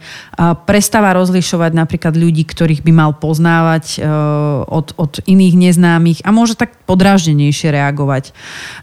Prestáva 0.62 1.10
rozlišovať 1.18 1.74
napríklad 1.74 2.14
ľudí, 2.14 2.46
ktorých 2.46 2.86
by 2.86 2.92
mal 2.94 3.10
poznávať 3.18 3.98
od, 4.70 4.94
od 4.94 5.12
iných 5.26 5.54
neznámych 5.58 6.22
a 6.22 6.30
môže 6.30 6.54
tak 6.54 6.78
podráždenejšie 6.86 7.74
reagovať. 7.74 8.27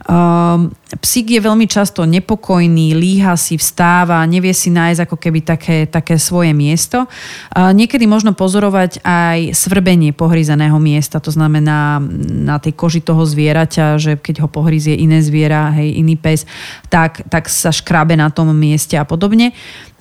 Um, 0.05 0.71
psík 1.01 1.35
je 1.35 1.41
veľmi 1.41 1.65
často 1.67 2.05
nepokojný, 2.07 2.95
líha 2.95 3.35
si, 3.35 3.59
vstáva, 3.59 4.23
nevie 4.25 4.53
si 4.55 4.71
nájsť 4.71 5.03
ako 5.05 5.17
keby 5.19 5.39
také, 5.43 5.77
také 5.85 6.15
svoje 6.17 6.55
miesto. 6.55 7.05
Uh, 7.05 7.75
niekedy 7.75 8.07
možno 8.07 8.31
pozorovať 8.33 9.03
aj 9.03 9.53
svrbenie 9.53 10.15
pohryzeného 10.15 10.77
miesta, 10.79 11.19
to 11.19 11.29
znamená 11.29 11.99
na 12.25 12.57
tej 12.57 12.73
koži 12.73 13.01
toho 13.03 13.21
zvieraťa, 13.27 13.99
že 13.99 14.11
keď 14.17 14.45
ho 14.45 14.49
pohryzie 14.49 14.97
iné 14.97 15.19
zviera, 15.19 15.69
hej, 15.75 15.99
iný 15.99 16.15
pes, 16.15 16.47
tak, 16.87 17.25
tak 17.27 17.51
sa 17.51 17.69
škrabe 17.73 18.15
na 18.15 18.31
tom 18.31 18.53
mieste 18.55 18.95
a 18.95 19.03
podobne. 19.03 19.51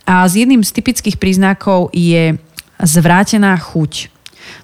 A 0.05 0.29
z 0.29 0.45
jedným 0.45 0.61
z 0.61 0.71
typických 0.73 1.17
príznakov 1.17 1.89
je 1.97 2.37
zvrátená 2.77 3.57
chuť. 3.57 4.14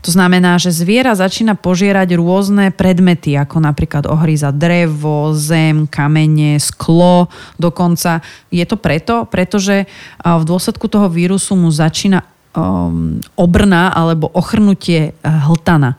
To 0.00 0.11
znamená, 0.14 0.56
že 0.56 0.73
zviera 0.73 1.12
začína 1.12 1.59
požierať 1.59 2.16
rôzne 2.16 2.73
predmety, 2.73 3.37
ako 3.37 3.61
napríklad 3.61 4.06
ohryza 4.09 4.54
drevo, 4.54 5.35
zem, 5.37 5.85
kamene, 5.90 6.56
sklo 6.62 7.28
dokonca. 7.61 8.25
Je 8.49 8.64
to 8.64 8.80
preto, 8.80 9.28
pretože 9.28 9.85
v 10.23 10.42
dôsledku 10.47 10.88
toho 10.88 11.11
vírusu 11.12 11.59
mu 11.59 11.68
začína 11.68 12.25
um, 12.54 13.23
obrna 13.38 13.95
alebo 13.95 14.30
ochrnutie 14.33 15.12
eh, 15.12 15.26
hltana. 15.26 15.97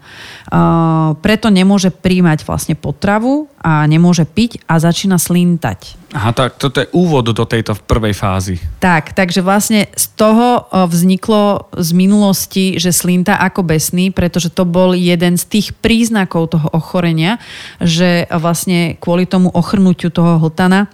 Uh, 0.52 1.16
preto 1.24 1.48
nemôže 1.48 1.96
príjmať 1.96 2.44
vlastne 2.44 2.76
potravu 2.76 3.48
a 3.64 3.88
nemôže 3.88 4.28
piť 4.28 4.60
a 4.68 4.84
začína 4.84 5.16
slintať. 5.16 5.96
Aha, 6.12 6.36
tak 6.36 6.60
toto 6.60 6.84
je 6.84 6.92
úvod 6.92 7.32
do 7.32 7.46
tejto 7.48 7.72
prvej 7.88 8.12
fázy. 8.12 8.60
Tak, 8.84 9.16
takže 9.16 9.40
vlastne 9.40 9.88
z 9.96 10.06
toho 10.20 10.68
eh, 10.68 10.84
vzniklo 10.88 11.72
z 11.72 11.90
minulosti, 11.96 12.76
že 12.76 12.92
slinta 12.92 13.40
ako 13.40 13.64
besný, 13.64 14.12
pretože 14.12 14.52
to 14.52 14.68
bol 14.68 14.92
jeden 14.92 15.40
z 15.40 15.44
tých 15.48 15.68
príznakov 15.80 16.52
toho 16.52 16.68
ochorenia, 16.76 17.40
že 17.80 18.28
vlastne 18.28 19.00
kvôli 19.00 19.24
tomu 19.24 19.48
ochrnutiu 19.56 20.12
toho 20.12 20.36
hltana 20.42 20.92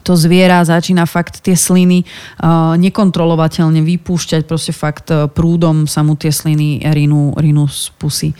to 0.00 0.16
zviera 0.16 0.64
začína 0.64 1.04
fakt 1.04 1.44
tie 1.44 1.56
sliny 1.56 2.04
uh, 2.04 2.74
nekontrolovateľne 2.80 3.84
vypúšťať, 3.84 4.48
proste 4.48 4.72
fakt 4.72 5.12
uh, 5.12 5.28
prúdom 5.28 5.84
sa 5.84 6.00
mu 6.00 6.16
tie 6.16 6.32
sliny 6.32 6.84
rinú, 6.92 7.36
rinú 7.36 7.68
z 7.68 7.92
pusy. 7.96 8.30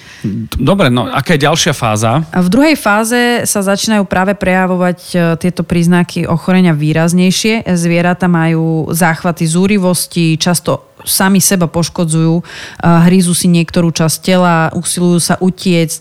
Dobre, 0.56 0.88
no 0.88 1.08
aká 1.08 1.36
je 1.36 1.44
ďalšia 1.48 1.72
fáza? 1.74 2.22
V 2.30 2.48
druhej 2.48 2.76
fáze 2.76 3.44
sa 3.48 3.60
začínajú 3.60 4.04
práve 4.08 4.36
prejavovať 4.36 4.98
uh, 5.12 5.16
tieto 5.40 5.64
príznaky 5.66 6.28
ochorenia 6.28 6.76
výraznejšie. 6.76 7.66
Zvieratá 7.74 8.28
majú 8.28 8.90
záchvaty 8.92 9.44
zúrivosti, 9.48 10.36
často 10.36 10.91
sami 11.06 11.40
seba 11.40 11.66
poškodzujú, 11.70 12.42
hrízu 12.82 13.32
si 13.32 13.48
niektorú 13.48 13.94
časť 13.94 14.16
tela, 14.20 14.70
usilujú 14.74 15.18
sa 15.22 15.34
utiecť. 15.40 16.00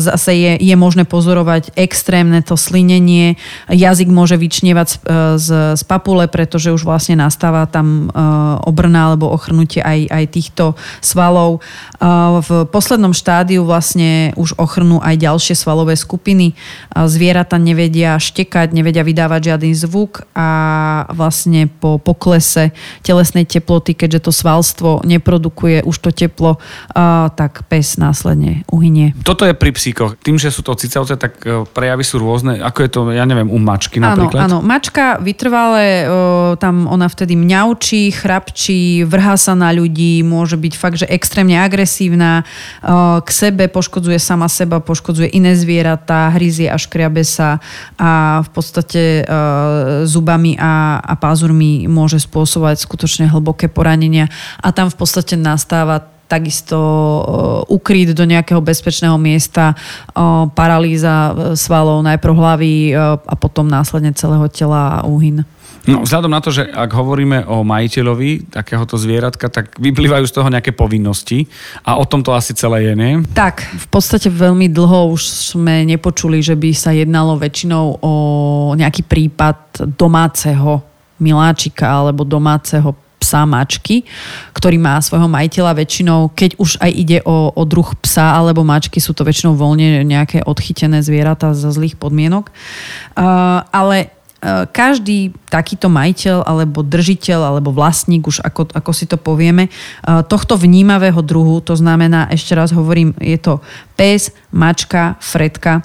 Zase 0.00 0.32
je, 0.34 0.52
je 0.60 0.76
možné 0.76 1.04
pozorovať 1.04 1.76
extrémne 1.76 2.40
to 2.42 2.58
slinenie. 2.58 3.36
Jazyk 3.70 4.08
môže 4.08 4.40
vyčnievať 4.40 4.88
z, 4.88 4.96
z, 5.36 5.48
z 5.76 5.82
papule, 5.84 6.26
pretože 6.26 6.72
už 6.72 6.82
vlastne 6.82 7.20
nastáva 7.20 7.68
tam 7.68 8.10
obrna 8.64 9.12
alebo 9.12 9.30
ochrnutie 9.30 9.84
aj, 9.84 10.10
aj 10.10 10.24
týchto 10.32 10.64
svalov. 11.04 11.60
V 12.42 12.50
poslednom 12.72 13.12
štádiu 13.14 13.62
vlastne 13.62 14.32
už 14.34 14.56
ochrnú 14.56 14.98
aj 15.04 15.20
ďalšie 15.20 15.54
svalové 15.54 15.94
skupiny. 15.94 16.56
Zvieratá 16.92 17.60
nevedia 17.60 18.16
štekať, 18.18 18.72
nevedia 18.72 19.04
vydávať 19.04 19.52
žiadny 19.52 19.72
zvuk 19.76 20.24
a 20.32 20.48
vlastne 21.12 21.68
po 21.68 22.00
poklese 22.00 22.72
telesnej 23.04 23.44
teploty, 23.46 23.85
keďže 23.92 24.26
to 24.26 24.32
svalstvo 24.32 25.04
neprodukuje 25.04 25.84
už 25.84 25.96
to 26.00 26.10
teplo, 26.10 26.56
tak 27.36 27.68
pes 27.68 28.00
následne 28.00 28.64
uhynie. 28.72 29.12
Toto 29.22 29.44
je 29.44 29.52
pri 29.52 29.70
psíkoch. 29.70 30.16
Tým, 30.18 30.40
že 30.40 30.48
sú 30.48 30.64
to 30.64 30.72
cicavce, 30.74 31.14
tak 31.20 31.38
e, 31.44 31.68
prejavy 31.68 32.02
sú 32.06 32.16
rôzne. 32.22 32.58
Ako 32.62 32.78
je 32.82 32.90
to, 32.90 33.00
ja 33.12 33.28
neviem, 33.28 33.52
u 33.52 33.58
mačky 33.60 34.00
napríklad? 34.00 34.48
Áno, 34.48 34.58
áno. 34.58 34.66
Mačka 34.66 35.20
vytrvalé, 35.20 36.08
tam 36.56 36.88
ona 36.88 37.06
vtedy 37.10 37.36
mňaučí, 37.36 38.14
chrapčí, 38.14 39.04
vrhá 39.04 39.36
sa 39.36 39.52
na 39.52 39.74
ľudí, 39.74 40.24
môže 40.24 40.56
byť 40.56 40.74
fakt, 40.74 40.96
že 41.02 41.10
extrémne 41.10 41.58
agresívna, 41.58 42.46
k 43.20 43.28
sebe 43.28 43.68
poškodzuje 43.68 44.16
sama 44.22 44.48
seba, 44.48 44.80
poškodzuje 44.80 45.34
iné 45.34 45.52
zvieratá, 45.58 46.30
hryzie 46.32 46.70
a 46.70 46.78
škriabe 46.78 47.26
sa 47.26 47.58
a 47.98 48.40
v 48.46 48.50
podstate 48.54 49.02
zubami 50.06 50.54
a, 50.56 51.02
a 51.02 51.14
pázurmi 51.18 51.90
môže 51.90 52.22
spôsobovať 52.22 52.80
skutočne 52.80 53.24
hlboké 53.28 53.66
poranenia 53.76 54.32
a 54.64 54.72
tam 54.72 54.88
v 54.88 54.96
podstate 54.96 55.36
nastáva 55.36 56.00
takisto 56.26 56.74
ukryť 57.70 58.16
do 58.16 58.24
nejakého 58.26 58.58
bezpečného 58.58 59.14
miesta, 59.14 59.78
paralýza 60.58 61.54
svalov, 61.54 62.02
najprv 62.02 62.34
hlavy 62.34 62.74
a 63.14 63.34
potom 63.38 63.68
následne 63.68 64.10
celého 64.10 64.48
tela 64.50 64.98
a 64.98 65.06
úhyn. 65.06 65.46
No, 65.86 66.02
vzhľadom 66.02 66.34
na 66.34 66.42
to, 66.42 66.50
že 66.50 66.66
ak 66.66 66.90
hovoríme 66.90 67.46
o 67.46 67.62
majiteľovi 67.62 68.50
takéhoto 68.50 68.98
zvieratka, 68.98 69.46
tak 69.46 69.78
vyplývajú 69.78 70.26
z 70.26 70.34
toho 70.34 70.50
nejaké 70.50 70.74
povinnosti 70.74 71.46
a 71.86 71.94
o 71.94 72.02
tom 72.02 72.26
to 72.26 72.34
asi 72.34 72.58
celé 72.58 72.90
je, 72.90 72.98
nie? 72.98 73.22
Tak, 73.30 73.62
v 73.62 73.86
podstate 73.86 74.26
veľmi 74.26 74.66
dlho 74.66 75.14
už 75.14 75.54
sme 75.54 75.86
nepočuli, 75.86 76.42
že 76.42 76.58
by 76.58 76.74
sa 76.74 76.90
jednalo 76.90 77.38
väčšinou 77.38 78.02
o 78.02 78.12
nejaký 78.74 79.06
prípad 79.06 79.86
domáceho 79.94 80.82
miláčika 81.22 81.86
alebo 81.86 82.26
domáceho 82.26 82.90
psa 83.16 83.48
mačky, 83.48 84.04
ktorý 84.52 84.76
má 84.76 85.00
svojho 85.00 85.26
majiteľa 85.26 85.72
väčšinou, 85.76 86.30
keď 86.36 86.60
už 86.60 86.78
aj 86.78 86.90
ide 86.92 87.18
o, 87.24 87.50
o 87.50 87.62
druh 87.64 87.88
psa 88.04 88.36
alebo 88.36 88.62
mačky, 88.62 89.00
sú 89.00 89.16
to 89.16 89.24
väčšinou 89.26 89.56
voľne 89.56 90.04
nejaké 90.04 90.44
odchytené 90.44 91.00
zvieratá 91.00 91.56
za 91.56 91.72
zlých 91.72 91.96
podmienok. 91.96 92.52
Uh, 93.16 93.64
ale 93.72 94.16
E, 94.36 94.68
každý 94.68 95.34
takýto 95.48 95.88
majiteľ 95.88 96.44
alebo 96.44 96.84
držiteľ 96.84 97.56
alebo 97.56 97.72
vlastník, 97.72 98.28
už 98.28 98.44
ako, 98.44 98.68
ako 98.68 98.90
si 98.92 99.08
to 99.08 99.16
povieme, 99.18 99.66
e, 99.66 99.70
tohto 100.28 100.60
vnímavého 100.60 101.18
druhu, 101.24 101.64
to 101.64 101.72
znamená, 101.72 102.28
ešte 102.28 102.52
raz 102.52 102.68
hovorím, 102.70 103.16
je 103.16 103.40
to 103.40 103.64
pes, 103.96 104.30
mačka, 104.52 105.16
fredka 105.18 105.82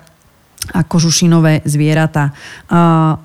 a 0.69 0.85
kožušinové 0.85 1.65
zvieratá. 1.65 2.37
Uh, 2.69 3.17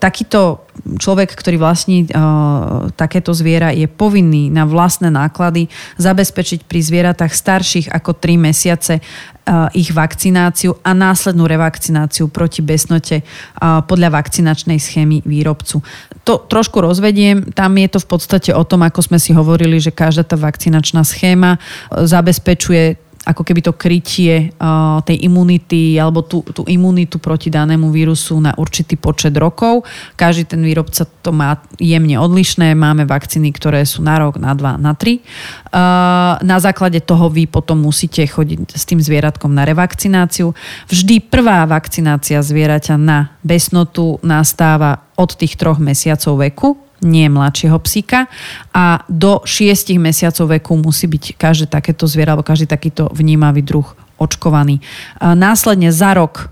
takýto 0.00 0.64
človek, 0.96 1.36
ktorý 1.36 1.60
vlastní 1.60 2.08
uh, 2.08 2.88
takéto 2.96 3.36
zviera, 3.36 3.76
je 3.76 3.84
povinný 3.84 4.48
na 4.48 4.64
vlastné 4.64 5.12
náklady 5.12 5.68
zabezpečiť 6.00 6.64
pri 6.64 6.80
zvieratách 6.80 7.32
starších 7.36 7.86
ako 7.92 8.16
3 8.16 8.40
mesiace 8.40 9.04
uh, 9.04 9.68
ich 9.76 9.92
vakcináciu 9.92 10.80
a 10.80 10.96
následnú 10.96 11.44
revakcináciu 11.44 12.32
proti 12.32 12.64
besnote 12.64 13.20
podľa 13.60 14.08
vakcinačnej 14.08 14.80
schémy 14.80 15.20
výrobcu. 15.28 15.84
To 16.24 16.40
trošku 16.40 16.80
rozvediem, 16.80 17.52
tam 17.52 17.76
je 17.76 17.88
to 17.92 17.98
v 18.00 18.08
podstate 18.08 18.50
o 18.56 18.64
tom, 18.64 18.84
ako 18.84 19.12
sme 19.12 19.18
si 19.20 19.36
hovorili, 19.36 19.76
že 19.76 19.92
každá 19.92 20.24
tá 20.24 20.40
vakcinačná 20.40 21.04
schéma 21.04 21.60
zabezpečuje 21.92 23.07
ako 23.28 23.44
keby 23.44 23.60
to 23.60 23.76
krytie 23.76 24.56
uh, 24.56 25.04
tej 25.04 25.20
imunity 25.28 26.00
alebo 26.00 26.24
tú, 26.24 26.40
tú 26.48 26.64
imunitu 26.64 27.20
proti 27.20 27.52
danému 27.52 27.92
vírusu 27.92 28.40
na 28.40 28.56
určitý 28.56 28.96
počet 28.96 29.36
rokov. 29.36 29.84
Každý 30.16 30.48
ten 30.48 30.64
výrobca 30.64 31.04
to 31.04 31.28
má 31.28 31.60
jemne 31.76 32.16
odlišné. 32.16 32.72
Máme 32.72 33.04
vakcíny, 33.04 33.52
ktoré 33.52 33.84
sú 33.84 34.00
na 34.00 34.16
rok, 34.16 34.40
na 34.40 34.56
dva, 34.56 34.80
na 34.80 34.96
tri. 34.96 35.20
Uh, 35.68 36.40
na 36.40 36.56
základe 36.56 37.04
toho 37.04 37.28
vy 37.28 37.44
potom 37.44 37.84
musíte 37.84 38.24
chodiť 38.24 38.72
s 38.72 38.88
tým 38.88 39.04
zvieratkom 39.04 39.52
na 39.52 39.68
revakcináciu. 39.68 40.56
Vždy 40.88 41.28
prvá 41.28 41.68
vakcinácia 41.68 42.40
zvieraťa 42.40 42.96
na 42.96 43.36
besnotu 43.44 44.16
nastáva 44.24 45.04
od 45.20 45.36
tých 45.36 45.60
troch 45.60 45.76
mesiacov 45.76 46.40
veku, 46.40 46.87
nie 47.02 47.30
mladšieho 47.30 47.78
psíka 47.82 48.26
a 48.74 49.06
do 49.06 49.42
6 49.46 49.94
mesiacov 50.02 50.58
veku 50.58 50.74
musí 50.78 51.06
byť 51.06 51.38
každé 51.38 51.66
takéto 51.70 52.10
zviera 52.10 52.34
alebo 52.34 52.46
každý 52.46 52.66
takýto 52.66 53.06
vnímavý 53.14 53.62
druh 53.62 53.86
očkovaný. 54.18 54.82
Následne 55.22 55.94
za 55.94 56.10
rok 56.18 56.50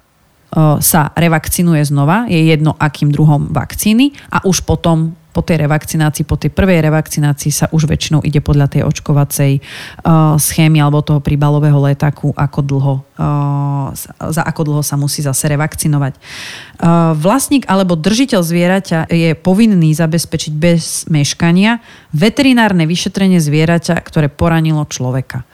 sa 0.80 1.10
revakcinuje 1.12 1.82
znova, 1.84 2.30
je 2.30 2.38
jedno 2.38 2.78
akým 2.78 3.10
druhom 3.10 3.50
vakcíny 3.50 4.14
a 4.30 4.40
už 4.46 4.62
potom 4.62 5.18
po 5.36 5.44
tej 5.44 5.68
revakcinácii, 5.68 6.24
po 6.24 6.40
tej 6.40 6.48
prvej 6.48 6.80
revakcinácii 6.80 7.52
sa 7.52 7.68
už 7.68 7.84
väčšinou 7.84 8.24
ide 8.24 8.40
podľa 8.40 8.72
tej 8.72 8.88
očkovacej 8.88 9.60
uh, 9.60 10.40
schémy 10.40 10.80
alebo 10.80 11.04
toho 11.04 11.20
príbalového 11.20 11.76
letáku, 11.76 12.32
ako 12.32 12.58
dlho, 12.64 12.94
uh, 13.20 13.92
za 14.32 14.40
ako 14.40 14.72
dlho 14.72 14.80
sa 14.80 14.96
musí 14.96 15.20
zase 15.20 15.52
revakcinovať. 15.52 16.16
Uh, 16.16 17.12
vlastník 17.20 17.68
alebo 17.68 18.00
držiteľ 18.00 18.40
zvieraťa 18.40 19.12
je 19.12 19.36
povinný 19.36 19.92
zabezpečiť 19.92 20.52
bez 20.56 21.04
meškania 21.12 21.84
veterinárne 22.16 22.88
vyšetrenie 22.88 23.36
zvieraťa, 23.36 24.00
ktoré 24.00 24.32
poranilo 24.32 24.88
človeka. 24.88 25.44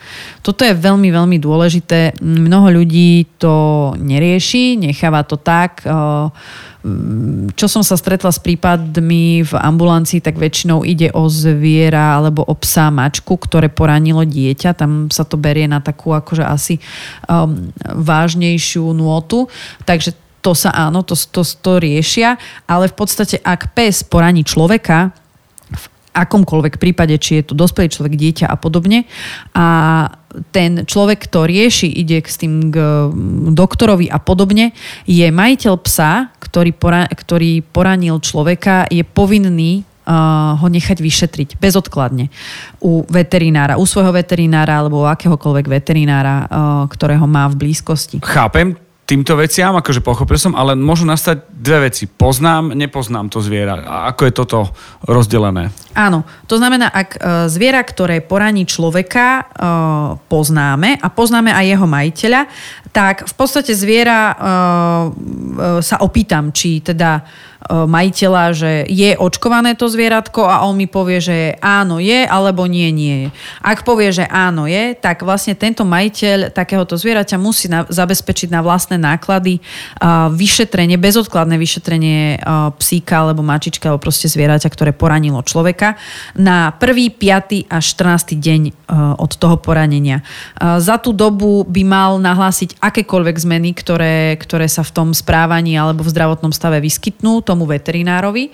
Toto 0.47 0.63
je 0.63 0.79
veľmi, 0.79 1.11
veľmi 1.11 1.43
dôležité. 1.43 2.23
Mnoho 2.23 2.71
ľudí 2.71 3.27
to 3.43 3.91
nerieši, 3.99 4.79
necháva 4.79 5.27
to 5.27 5.35
tak. 5.35 5.83
Uh, 5.83 6.31
čo 7.55 7.67
som 7.71 7.87
sa 7.87 7.95
stretla 7.95 8.35
s 8.35 8.43
prípadmi 8.43 9.47
v 9.47 9.53
ambulancii, 9.55 10.19
tak 10.19 10.35
väčšinou 10.35 10.83
ide 10.83 11.15
o 11.15 11.31
zviera 11.31 12.19
alebo 12.19 12.43
o 12.43 12.55
psa 12.59 12.91
mačku, 12.91 13.39
ktoré 13.39 13.71
poranilo 13.71 14.27
dieťa. 14.27 14.75
Tam 14.75 15.07
sa 15.07 15.23
to 15.23 15.39
berie 15.39 15.71
na 15.71 15.79
takú 15.79 16.11
akože 16.11 16.43
asi 16.43 16.83
um, 17.31 17.71
vážnejšiu 17.87 18.83
nôtu. 18.99 19.47
Takže 19.87 20.19
to 20.43 20.59
sa 20.59 20.75
áno, 20.75 21.07
to, 21.07 21.15
to, 21.15 21.47
to 21.47 21.79
riešia, 21.79 22.35
ale 22.67 22.91
v 22.91 22.99
podstate 22.99 23.39
ak 23.39 23.79
pes 23.79 24.03
poraní 24.03 24.43
človeka, 24.43 25.15
akomkoľvek 26.13 26.77
prípade, 26.77 27.17
či 27.17 27.41
je 27.41 27.45
to 27.47 27.55
dospelý 27.57 27.89
človek, 27.89 28.19
dieťa 28.19 28.47
a 28.51 28.57
podobne. 28.59 29.09
A 29.57 29.67
ten 30.53 30.85
človek, 30.85 31.31
kto 31.31 31.49
rieši, 31.49 31.89
ide 31.89 32.21
s 32.21 32.37
tým 32.37 32.69
k 32.69 32.77
doktorovi 33.53 34.13
a 34.13 34.21
podobne, 34.21 34.77
je 35.09 35.25
majiteľ 35.25 35.75
psa, 35.81 36.32
ktorý, 36.53 36.77
pora, 36.77 37.09
ktorý 37.09 37.65
poranil 37.65 38.21
človeka, 38.21 38.85
je 38.93 39.01
povinný 39.01 39.89
uh, 40.05 40.53
ho 40.61 40.69
nechať 40.69 41.01
vyšetriť 41.01 41.49
bezodkladne 41.57 42.29
u 42.85 43.09
veterinára, 43.09 43.81
u 43.81 43.89
svojho 43.89 44.13
veterinára 44.13 44.85
alebo 44.85 45.01
u 45.01 45.09
akéhokoľvek 45.09 45.67
veterinára, 45.73 46.35
uh, 46.45 46.47
ktorého 46.93 47.25
má 47.25 47.49
v 47.49 47.57
blízkosti. 47.57 48.21
Chápem, 48.21 48.77
týmto 49.13 49.37
veciam, 49.37 49.77
akože 49.77 50.01
pochopil 50.01 50.41
som, 50.41 50.57
ale 50.57 50.73
môžu 50.73 51.05
nastať 51.05 51.45
dve 51.53 51.93
veci. 51.93 52.09
Poznám, 52.09 52.73
nepoznám 52.73 53.29
to 53.29 53.45
zviera. 53.45 53.77
A 53.85 54.09
ako 54.09 54.23
je 54.25 54.33
toto 54.33 54.59
rozdelené? 55.05 55.69
Áno, 55.93 56.25
to 56.49 56.57
znamená, 56.57 56.89
ak 56.89 57.09
e, 57.13 57.19
zviera, 57.53 57.85
ktoré 57.85 58.25
poraní 58.25 58.65
človeka, 58.65 59.27
e, 59.37 59.43
poznáme 60.33 60.97
a 60.97 61.13
poznáme 61.13 61.53
aj 61.53 61.65
jeho 61.77 61.85
majiteľa, 61.85 62.41
tak 62.89 63.29
v 63.29 63.35
podstate 63.37 63.77
zviera 63.77 64.33
e, 64.33 64.35
sa 65.85 66.01
opýtam, 66.01 66.49
či 66.49 66.81
teda 66.81 67.21
majiteľa, 67.71 68.45
že 68.57 68.73
je 68.91 69.15
očkované 69.15 69.79
to 69.79 69.87
zvieratko 69.87 70.47
a 70.49 70.67
on 70.67 70.75
mi 70.75 70.91
povie, 70.91 71.23
že 71.23 71.37
áno 71.63 72.03
je, 72.03 72.27
alebo 72.27 72.67
nie, 72.67 72.91
nie 72.91 73.17
je. 73.27 73.29
Ak 73.63 73.87
povie, 73.87 74.11
že 74.11 74.27
áno 74.27 74.67
je, 74.67 74.99
tak 74.99 75.23
vlastne 75.23 75.55
tento 75.55 75.87
majiteľ 75.87 76.51
takéhoto 76.51 76.99
zvieraťa 76.99 77.37
musí 77.39 77.71
na, 77.71 77.87
zabezpečiť 77.87 78.51
na 78.51 78.61
vlastné 78.65 78.99
náklady 78.99 79.63
uh, 79.63 80.29
vyšetrenie, 80.35 80.99
bezodkladné 80.99 81.57
vyšetrenie 81.57 82.43
uh, 82.43 82.75
psíka 82.77 83.23
alebo 83.23 83.47
mačička 83.47 83.93
alebo 83.93 84.03
proste 84.09 84.27
zvieraťa, 84.27 84.69
ktoré 84.69 84.91
poranilo 84.91 85.41
človeka 85.47 85.95
na 86.35 86.75
prvý, 86.75 87.15
piatý 87.15 87.67
a 87.71 87.79
14. 87.79 88.39
deň 88.39 88.61
uh, 88.69 88.73
od 89.23 89.39
toho 89.39 89.61
poranenia. 89.61 90.25
Uh, 90.59 90.83
za 90.83 90.99
tú 90.99 91.15
dobu 91.15 91.63
by 91.63 91.83
mal 91.87 92.11
nahlásiť 92.19 92.81
akékoľvek 92.83 93.37
zmeny, 93.39 93.71
ktoré, 93.77 94.35
ktoré 94.41 94.67
sa 94.67 94.83
v 94.83 94.95
tom 94.95 95.09
správaní 95.15 95.79
alebo 95.79 96.03
v 96.03 96.13
zdravotnom 96.13 96.51
stave 96.51 96.83
vyskytnú 96.83 97.45
tomu 97.53 97.69
veterinárovi. 97.69 98.49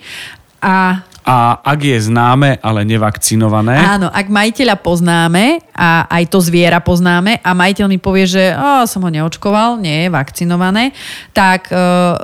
A 0.59 1.07
a 1.23 1.59
ak 1.61 1.79
je 1.83 1.97
známe, 2.09 2.57
ale 2.63 2.81
nevakcinované. 2.87 3.75
Áno, 3.77 4.07
ak 4.09 4.27
majiteľa 4.31 4.75
poznáme 4.79 5.61
a 5.75 6.07
aj 6.07 6.23
to 6.31 6.39
zviera 6.41 6.79
poznáme 6.81 7.39
a 7.43 7.49
majiteľ 7.53 7.85
mi 7.91 7.99
povie, 8.01 8.25
že 8.25 8.43
oh, 8.55 8.83
som 8.87 9.03
ho 9.03 9.11
neočkoval, 9.11 9.79
nie 9.79 10.07
je 10.07 10.09
vakcinované, 10.09 10.95
tak 11.35 11.71
uh, 11.71 12.15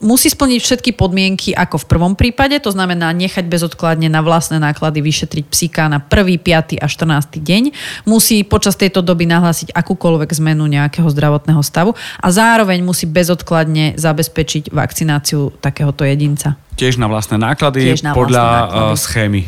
musí 0.00 0.30
splniť 0.30 0.60
všetky 0.62 0.90
podmienky 0.96 1.52
ako 1.54 1.82
v 1.82 1.88
prvom 1.90 2.14
prípade, 2.14 2.56
to 2.58 2.70
znamená 2.72 3.10
nechať 3.14 3.46
bezodkladne 3.46 4.08
na 4.08 4.24
vlastné 4.24 4.58
náklady 4.58 5.04
vyšetriť 5.04 5.44
psíka 5.50 5.86
na 5.86 6.00
1., 6.00 6.40
5. 6.40 6.80
a 6.80 6.86
14. 6.86 7.38
deň. 7.38 7.62
Musí 8.08 8.42
počas 8.42 8.74
tejto 8.74 9.04
doby 9.04 9.28
nahlásiť 9.28 9.76
akúkoľvek 9.76 10.30
zmenu 10.40 10.66
nejakého 10.70 11.06
zdravotného 11.10 11.62
stavu 11.62 11.92
a 12.18 12.26
zároveň 12.32 12.80
musí 12.80 13.04
bezodkladne 13.06 13.94
zabezpečiť 14.00 14.72
vakcináciu 14.72 15.54
takéhoto 15.60 16.02
jedinca. 16.02 16.63
Tiež 16.74 16.98
na 16.98 17.06
vlastné 17.06 17.38
náklady 17.38 17.94
Tiež 17.94 18.02
na 18.02 18.12
podľa 18.12 18.42
vlastné 18.42 18.66
náklady. 18.66 18.92
uh, 18.92 18.98
schémy 18.98 19.42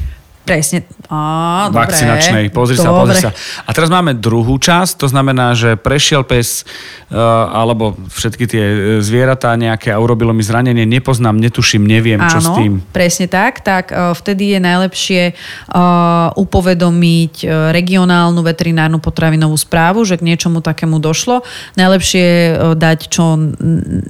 Presne. 0.47 0.87
Á, 1.11 1.67
dobre. 1.75 1.91
vakcinačnej. 1.91 2.55
Pozri 2.55 2.79
sa, 2.79 2.95
pozri 2.95 3.19
sa. 3.19 3.35
A 3.67 3.71
teraz 3.75 3.91
máme 3.91 4.15
druhú 4.15 4.55
časť, 4.63 4.95
to 4.95 5.11
znamená, 5.11 5.59
že 5.59 5.75
prešiel 5.75 6.23
pes 6.23 6.63
uh, 6.63 7.19
alebo 7.51 7.99
všetky 8.15 8.45
tie 8.47 8.63
e, 8.63 8.77
zvieratá 9.03 9.51
nejaké 9.59 9.91
a 9.91 9.99
urobilo 9.99 10.31
mi 10.31 10.47
zranenie, 10.47 10.87
nepoznám, 10.87 11.35
netuším, 11.35 11.83
neviem, 11.83 12.23
čo 12.31 12.39
s 12.39 12.47
Áno, 12.47 12.63
tým. 12.63 12.73
presne 12.95 13.27
tak. 13.27 13.59
Tak 13.67 13.91
uh, 13.91 14.15
vtedy 14.15 14.55
je 14.55 14.61
najlepšie 14.63 15.23
uh, 15.35 16.31
upovedomiť 16.39 17.35
uh, 17.43 17.75
regionálnu 17.75 18.39
veterinárnu 18.47 19.03
potravinovú 19.03 19.59
správu, 19.59 20.07
že 20.07 20.15
k 20.15 20.31
niečomu 20.31 20.63
takému 20.63 21.03
došlo. 21.03 21.43
Najlepšie 21.75 22.27
uh, 22.55 22.79
dať 22.79 22.99
čo 23.11 23.35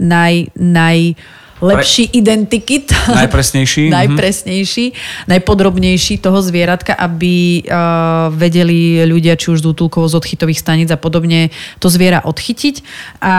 naj, 0.04 0.52
naj 0.52 1.16
lepší 1.60 2.04
identikit. 2.12 2.92
Najpresnejší, 3.08 3.84
mhm. 3.88 3.92
Najpresnejší, 3.92 4.84
najpodrobnejší 5.28 6.18
toho 6.20 6.42
zvieratka, 6.42 6.92
aby 6.92 7.64
uh, 7.64 8.28
vedeli 8.32 9.04
ľudia, 9.08 9.40
či 9.40 9.56
už 9.56 9.64
z 9.64 9.66
útulkov, 9.72 10.12
z 10.12 10.20
odchytových 10.20 10.60
staníc 10.60 10.88
a 10.92 11.00
podobne, 11.00 11.48
to 11.80 11.88
zviera 11.88 12.20
odchytiť. 12.24 12.84
A 13.24 13.34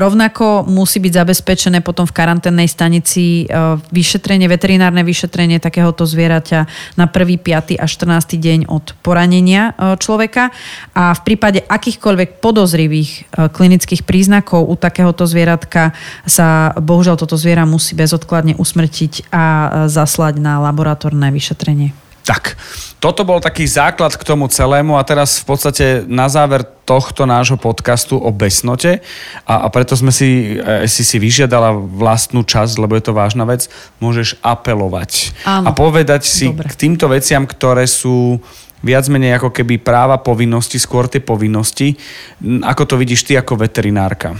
rovnako 0.00 0.68
musí 0.68 1.00
byť 1.00 1.12
zabezpečené 1.24 1.78
potom 1.80 2.04
v 2.04 2.12
karanténnej 2.12 2.68
stanici 2.68 3.48
uh, 3.48 3.80
vyšetrenie, 3.88 4.44
veterinárne 4.44 5.00
vyšetrenie 5.00 5.62
takéhoto 5.62 6.04
zvieraťa 6.04 6.60
na 7.00 7.06
1., 7.08 7.40
5. 7.40 7.80
a 7.80 7.86
14. 7.88 8.36
deň 8.36 8.58
od 8.68 8.92
poranenia 9.00 9.72
uh, 9.72 9.96
človeka. 9.96 10.52
A 10.92 11.16
v 11.16 11.20
prípade 11.24 11.64
akýchkoľvek 11.64 12.44
podozrivých 12.44 13.10
uh, 13.32 13.48
klinických 13.48 14.04
príznakov 14.04 14.68
u 14.68 14.76
takéhoto 14.76 15.24
zvieratka 15.24 15.96
sa 16.28 16.76
bohužiaľ 16.76 17.16
toto 17.30 17.38
zviera 17.38 17.62
musí 17.62 17.94
bezodkladne 17.94 18.58
usmrtiť 18.58 19.30
a 19.30 19.44
e, 19.46 19.68
zaslať 19.86 20.42
na 20.42 20.58
laboratórne 20.58 21.30
vyšetrenie. 21.30 21.94
Tak, 22.26 22.58
toto 22.98 23.22
bol 23.22 23.38
taký 23.38 23.70
základ 23.70 24.18
k 24.18 24.26
tomu 24.26 24.50
celému 24.50 24.98
a 24.98 25.06
teraz 25.06 25.38
v 25.38 25.46
podstate 25.46 26.02
na 26.10 26.26
záver 26.26 26.66
tohto 26.82 27.30
nášho 27.30 27.54
podcastu 27.54 28.18
o 28.18 28.34
besnote 28.34 28.98
a, 29.46 29.62
a 29.62 29.66
preto 29.70 29.94
sme 29.94 30.10
si, 30.10 30.58
e, 30.58 30.90
si 30.90 31.06
si 31.06 31.22
vyžiadala 31.22 31.70
vlastnú 31.70 32.42
časť, 32.42 32.82
lebo 32.82 32.98
je 32.98 33.06
to 33.06 33.14
vážna 33.14 33.46
vec, 33.46 33.70
môžeš 34.02 34.34
apelovať 34.42 35.30
Áno. 35.46 35.70
a 35.70 35.70
povedať 35.70 36.26
si 36.26 36.50
Dobre. 36.50 36.66
k 36.66 36.74
týmto 36.74 37.06
veciam, 37.06 37.46
ktoré 37.46 37.86
sú 37.86 38.42
viac 38.82 39.06
menej 39.06 39.38
ako 39.38 39.54
keby 39.54 39.78
práva, 39.78 40.18
povinnosti, 40.18 40.82
skôr 40.82 41.06
tie 41.06 41.22
povinnosti. 41.22 41.94
Ako 42.42 42.90
to 42.90 42.98
vidíš 42.98 43.22
ty 43.22 43.38
ako 43.38 43.54
veterinárka? 43.54 44.34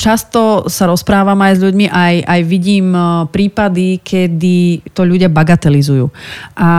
Často 0.00 0.64
sa 0.72 0.88
rozprávam 0.88 1.36
aj 1.44 1.60
s 1.60 1.60
ľuďmi, 1.60 1.92
aj, 1.92 2.14
aj 2.24 2.40
vidím 2.48 2.96
e, 2.96 3.28
prípady, 3.28 4.00
kedy 4.00 4.80
to 4.96 5.04
ľudia 5.04 5.28
bagatelizujú. 5.28 6.08
A 6.56 6.70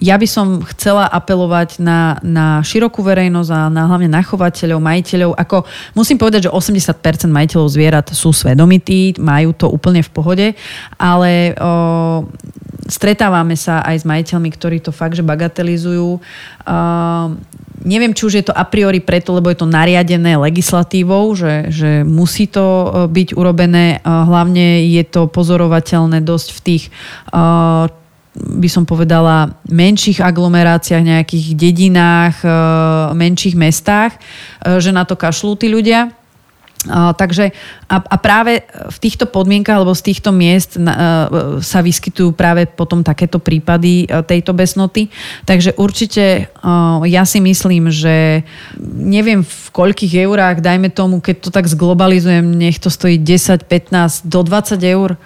ja 0.00 0.16
by 0.16 0.28
som 0.28 0.60
chcela 0.68 1.08
apelovať 1.08 1.80
na, 1.80 2.16
na 2.20 2.60
širokú 2.64 3.04
verejnosť 3.04 3.50
a 3.52 3.60
na, 3.68 3.84
hlavne 3.84 4.08
na 4.08 4.24
chovateľov, 4.24 4.80
majiteľov. 4.80 5.32
Ako, 5.36 5.64
musím 5.92 6.16
povedať, 6.16 6.48
že 6.48 6.52
80% 6.52 7.28
majiteľov 7.28 7.68
zvierat 7.68 8.12
sú 8.12 8.32
svedomití, 8.32 9.20
majú 9.20 9.52
to 9.52 9.68
úplne 9.68 10.00
v 10.00 10.10
pohode, 10.12 10.46
ale 10.96 11.52
o, 11.52 12.24
stretávame 12.88 13.60
sa 13.60 13.84
aj 13.84 13.96
s 14.00 14.08
majiteľmi, 14.08 14.48
ktorí 14.56 14.80
to 14.80 14.88
fakt, 14.88 15.20
že 15.20 15.24
bagatelizujú. 15.24 16.16
O, 16.16 16.20
neviem, 17.84 18.12
či 18.12 18.22
už 18.28 18.34
je 18.40 18.44
to 18.50 18.54
a 18.54 18.64
priori 18.68 19.00
preto, 19.00 19.32
lebo 19.36 19.48
je 19.48 19.58
to 19.60 19.68
nariadené 19.68 20.36
legislatívou, 20.36 21.32
že, 21.32 21.68
že 21.72 21.90
musí 22.04 22.46
to 22.46 22.64
e, 22.64 22.88
byť 23.08 23.28
urobené. 23.36 23.86
E, 23.96 23.98
Hlavne 24.04 24.84
je 24.84 25.04
to 25.08 25.26
pozorovateľné 25.28 26.20
dosť 26.20 26.48
v 26.56 26.60
tých 26.60 26.82
e, 26.88 26.90
by 28.40 28.68
som 28.70 28.86
povedala, 28.86 29.58
menších 29.66 30.22
aglomeráciách, 30.22 31.02
nejakých 31.02 31.46
dedinách, 31.58 32.38
menších 33.10 33.58
mestách, 33.58 34.14
že 34.62 34.94
na 34.94 35.02
to 35.02 35.18
kašľú 35.18 35.58
tí 35.58 35.66
ľudia. 35.66 36.14
Takže 36.88 37.52
a, 37.92 37.96
a 38.00 38.16
práve 38.16 38.64
v 38.88 38.98
týchto 39.04 39.28
podmienkach 39.28 39.84
alebo 39.84 39.92
z 39.92 40.00
týchto 40.00 40.32
miest 40.32 40.80
e, 40.80 40.82
sa 41.60 41.84
vyskytujú 41.84 42.32
práve 42.32 42.64
potom 42.64 43.04
takéto 43.04 43.36
prípady 43.36 44.08
e, 44.08 44.24
tejto 44.24 44.56
besnoty. 44.56 45.12
Takže 45.44 45.76
určite 45.76 46.24
e, 46.24 46.42
ja 47.04 47.28
si 47.28 47.44
myslím, 47.44 47.92
že 47.92 48.48
neviem 48.80 49.44
v 49.44 49.66
koľkých 49.76 50.24
eurách, 50.24 50.64
dajme 50.64 50.88
tomu, 50.88 51.20
keď 51.20 51.36
to 51.44 51.50
tak 51.52 51.68
zglobalizujem, 51.68 52.48
nech 52.48 52.80
to 52.80 52.88
stojí 52.88 53.20
10, 53.20 53.68
15, 53.68 54.24
do 54.24 54.40
20 54.40 54.80
eur. 54.80 55.20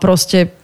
Proste 0.00 0.57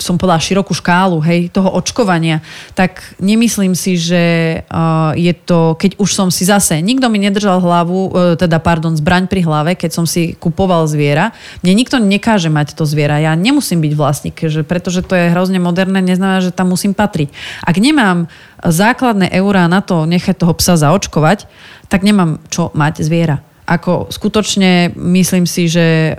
som 0.00 0.16
povedala 0.16 0.40
širokú 0.40 0.72
škálu 0.72 1.20
hej, 1.24 1.52
toho 1.52 1.68
očkovania, 1.72 2.40
tak 2.72 3.02
nemyslím 3.20 3.76
si, 3.76 4.00
že 4.00 4.22
uh, 4.68 5.12
je 5.12 5.32
to, 5.36 5.76
keď 5.76 6.00
už 6.00 6.10
som 6.12 6.28
si 6.32 6.48
zase, 6.48 6.80
nikto 6.80 7.12
mi 7.12 7.20
nedržal 7.20 7.60
hlavu, 7.60 8.00
uh, 8.08 8.10
teda 8.38 8.56
pardon, 8.62 8.96
zbraň 8.96 9.28
pri 9.28 9.44
hlave, 9.44 9.76
keď 9.76 9.90
som 9.92 10.04
si 10.08 10.32
kupoval 10.38 10.88
zviera. 10.88 11.36
Mne 11.60 11.76
nikto 11.76 12.00
nekáže 12.00 12.48
mať 12.48 12.72
to 12.72 12.88
zviera. 12.88 13.20
Ja 13.20 13.36
nemusím 13.36 13.84
byť 13.84 13.92
vlastník, 13.92 14.36
že, 14.48 14.64
pretože 14.64 15.04
to 15.04 15.12
je 15.12 15.32
hrozne 15.32 15.60
moderné, 15.60 16.00
neznamená, 16.00 16.40
že 16.40 16.54
tam 16.54 16.72
musím 16.72 16.96
patriť. 16.96 17.32
Ak 17.60 17.76
nemám 17.76 18.32
základné 18.62 19.34
eurá 19.34 19.66
na 19.66 19.82
to 19.82 20.06
nechať 20.06 20.38
toho 20.38 20.54
psa 20.56 20.78
zaočkovať, 20.78 21.50
tak 21.90 22.06
nemám 22.06 22.40
čo 22.48 22.72
mať 22.72 23.04
zviera. 23.04 23.51
Ako 23.72 24.12
skutočne 24.12 24.92
myslím 24.92 25.48
si, 25.48 25.64
že 25.64 26.12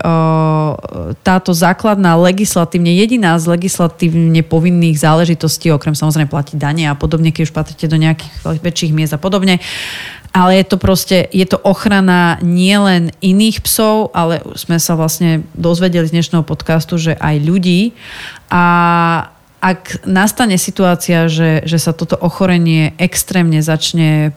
táto 1.22 1.52
základná 1.54 2.18
legislatívne, 2.18 2.90
jediná 2.98 3.38
z 3.38 3.46
legislatívne 3.54 4.42
povinných 4.42 4.98
záležitostí, 4.98 5.70
okrem 5.70 5.94
samozrejme 5.94 6.34
platiť 6.34 6.58
dane 6.58 6.90
a 6.90 6.98
podobne, 6.98 7.30
keď 7.30 7.46
už 7.46 7.54
patríte 7.54 7.86
do 7.86 8.02
nejakých 8.02 8.58
väčších 8.58 8.96
miest 8.98 9.14
a 9.14 9.22
podobne, 9.22 9.62
ale 10.34 10.58
je 10.58 10.66
to 10.66 10.82
proste, 10.82 11.30
je 11.30 11.46
to 11.46 11.62
ochrana 11.62 12.42
nielen 12.42 13.14
iných 13.22 13.62
psov, 13.62 14.10
ale 14.18 14.42
sme 14.58 14.82
sa 14.82 14.98
vlastne 14.98 15.46
dozvedeli 15.54 16.10
z 16.10 16.18
dnešného 16.18 16.42
podcastu, 16.42 16.98
že 16.98 17.14
aj 17.22 17.38
ľudí. 17.38 17.94
A 18.50 18.66
ak 19.62 20.10
nastane 20.10 20.58
situácia, 20.58 21.30
že, 21.30 21.62
že 21.70 21.78
sa 21.78 21.94
toto 21.94 22.18
ochorenie 22.18 22.98
extrémne 22.98 23.62
začne 23.62 24.34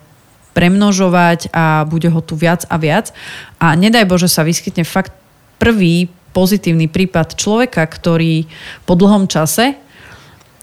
premnožovať 0.57 1.53
a 1.53 1.85
bude 1.85 2.09
ho 2.09 2.21
tu 2.25 2.33
viac 2.33 2.65
a 2.73 2.81
viac. 2.81 3.13
A 3.61 3.77
nedaj 3.77 4.09
Bože 4.09 4.33
sa 4.33 4.41
vyskytne 4.41 4.89
fakt 4.89 5.13
prvý 5.61 6.09
pozitívny 6.33 6.89
prípad 6.89 7.37
človeka, 7.37 7.85
ktorý 7.85 8.49
po 8.89 8.97
dlhom 8.97 9.29
čase 9.29 9.77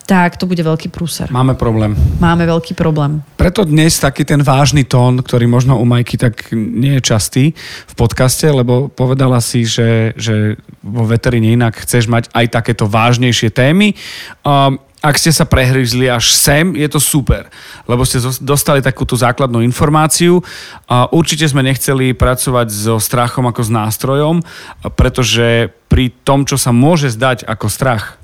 tak 0.04 0.36
to 0.36 0.44
bude 0.44 0.60
veľký 0.60 0.92
prúser. 0.92 1.32
Máme 1.32 1.56
problém. 1.56 1.96
Máme 2.20 2.44
veľký 2.44 2.76
problém. 2.76 3.24
Preto 3.40 3.64
dnes 3.64 3.96
taký 3.96 4.28
ten 4.28 4.44
vážny 4.44 4.84
tón, 4.84 5.24
ktorý 5.24 5.48
možno 5.48 5.80
u 5.80 5.88
Majky 5.88 6.20
tak 6.20 6.52
nie 6.52 7.00
je 7.00 7.02
častý 7.08 7.44
v 7.88 7.94
podcaste, 7.96 8.44
lebo 8.52 8.92
povedala 8.92 9.40
si, 9.40 9.64
že, 9.64 10.12
že 10.20 10.60
vo 10.84 11.08
veterine 11.08 11.56
inak 11.56 11.80
chceš 11.88 12.12
mať 12.12 12.28
aj 12.36 12.46
takéto 12.52 12.84
vážnejšie 12.84 13.56
témy. 13.56 13.96
Um, 14.44 14.76
ak 15.04 15.20
ste 15.20 15.36
sa 15.36 15.44
prehryzli 15.44 16.08
až 16.08 16.32
sem, 16.32 16.80
je 16.80 16.88
to 16.88 16.96
super, 16.96 17.52
lebo 17.84 18.08
ste 18.08 18.24
dostali 18.40 18.80
takú 18.80 19.04
tú 19.04 19.20
základnú 19.20 19.60
informáciu. 19.60 20.40
Určite 21.12 21.44
sme 21.44 21.60
nechceli 21.60 22.16
pracovať 22.16 22.72
so 22.72 22.96
strachom 23.04 23.44
ako 23.52 23.68
s 23.68 23.70
nástrojom, 23.70 24.36
pretože 24.96 25.76
pri 25.92 26.08
tom, 26.24 26.48
čo 26.48 26.56
sa 26.56 26.72
môže 26.72 27.12
zdať 27.12 27.44
ako 27.44 27.68
strach, 27.68 28.16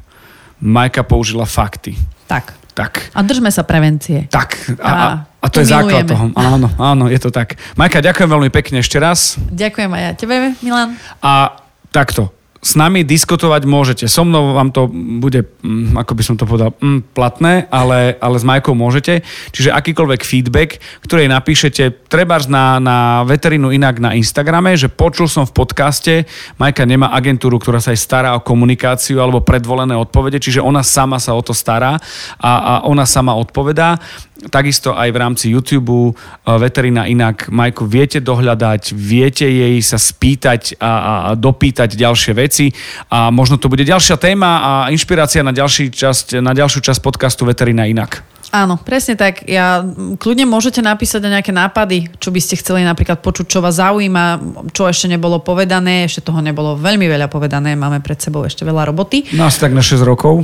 Majka 0.63 1.03
použila 1.03 1.43
fakty. 1.43 1.99
Tak. 2.31 2.55
Tak. 2.79 3.11
A 3.11 3.19
držme 3.27 3.51
sa 3.51 3.67
prevencie. 3.67 4.31
Tak. 4.31 4.79
A, 4.79 4.87
a, 4.87 5.05
A 5.43 5.47
to 5.51 5.59
je 5.59 5.67
základ 5.67 6.07
milujeme. 6.07 6.11
toho. 6.15 6.25
Áno, 6.31 6.67
áno, 6.79 7.11
je 7.11 7.19
to 7.19 7.27
tak. 7.27 7.59
Majka, 7.75 7.99
ďakujem 7.99 8.31
veľmi 8.31 8.47
pekne 8.55 8.79
ešte 8.79 8.95
raz. 8.95 9.35
Ďakujem 9.51 9.91
aj 9.91 10.01
ja 10.07 10.11
tebe, 10.15 10.35
Milan. 10.63 10.95
A 11.19 11.59
takto. 11.91 12.31
S 12.59 12.75
nami 12.75 13.07
diskutovať 13.07 13.63
môžete. 13.63 14.05
So 14.11 14.27
mnou 14.27 14.51
vám 14.51 14.75
to 14.75 14.91
bude, 15.23 15.47
mm, 15.63 15.95
ako 15.95 16.11
by 16.11 16.23
som 16.23 16.35
to 16.35 16.43
povedal, 16.43 16.75
mm, 16.75 17.15
platné, 17.15 17.71
ale, 17.71 18.19
ale 18.19 18.35
s 18.35 18.43
Majkou 18.43 18.75
môžete. 18.75 19.23
Čiže 19.55 19.71
akýkoľvek 19.71 20.21
feedback, 20.27 20.83
ktorej 21.07 21.31
napíšete, 21.31 22.11
treba 22.11 22.35
na, 22.51 22.83
na 22.83 22.97
veterinu 23.23 23.71
inak 23.71 24.03
na 24.03 24.11
Instagrame, 24.11 24.75
že 24.75 24.91
počul 24.91 25.31
som 25.31 25.47
v 25.47 25.55
podcaste, 25.55 26.13
Majka 26.59 26.83
nemá 26.83 27.15
agentúru, 27.15 27.63
ktorá 27.63 27.79
sa 27.79 27.95
aj 27.95 27.99
stará 27.99 28.29
o 28.35 28.43
komunikáciu 28.43 29.23
alebo 29.23 29.39
predvolené 29.39 29.95
odpovede, 29.95 30.43
čiže 30.43 30.59
ona 30.59 30.83
sama 30.83 31.15
sa 31.15 31.35
o 31.35 31.41
to 31.41 31.55
stará 31.55 31.95
a, 32.39 32.51
a 32.59 32.73
ona 32.83 33.07
sama 33.07 33.39
odpovedá. 33.39 33.99
Takisto 34.47 34.95
aj 34.95 35.11
v 35.11 35.17
rámci 35.19 35.45
YouTube 35.51 36.15
Veterina 36.47 37.03
inak, 37.03 37.51
Majku, 37.51 37.83
viete 37.83 38.23
dohľadať, 38.23 38.95
viete 38.95 39.43
jej 39.43 39.75
sa 39.83 39.99
spýtať 39.99 40.79
a, 40.79 40.91
a 40.95 41.31
dopýtať 41.35 41.99
ďalšie 41.99 42.31
veci 42.39 42.71
a 43.11 43.35
možno 43.35 43.59
to 43.59 43.67
bude 43.67 43.83
ďalšia 43.83 44.15
téma 44.15 44.51
a 44.63 44.71
inšpirácia 44.95 45.43
na, 45.43 45.51
ďalší 45.51 45.91
časť, 45.91 46.39
na 46.39 46.55
ďalšiu 46.55 46.79
časť 46.79 47.03
podcastu 47.03 47.43
Veterina 47.43 47.83
inak. 47.83 48.23
Áno, 48.49 48.81
presne 48.81 49.13
tak. 49.13 49.45
Ja, 49.45 49.85
kľudne 50.17 50.49
môžete 50.49 50.81
napísať 50.81 51.21
aj 51.21 51.33
nejaké 51.37 51.53
nápady, 51.53 52.09
čo 52.17 52.33
by 52.33 52.41
ste 52.41 52.57
chceli 52.57 52.81
napríklad 52.81 53.21
počuť, 53.21 53.45
čo 53.45 53.61
vás 53.61 53.77
zaujíma, 53.77 54.41
čo 54.73 54.89
ešte 54.89 55.05
nebolo 55.05 55.37
povedané, 55.37 56.09
ešte 56.09 56.25
toho 56.25 56.41
nebolo 56.41 56.73
veľmi 56.73 57.05
veľa 57.05 57.29
povedané, 57.29 57.77
máme 57.77 58.01
pred 58.01 58.17
sebou 58.17 58.41
ešte 58.41 58.65
veľa 58.65 58.89
roboty. 58.89 59.29
Asi 59.37 59.61
tak 59.61 59.77
na 59.77 59.85
6 59.85 60.01
rokov. 60.01 60.41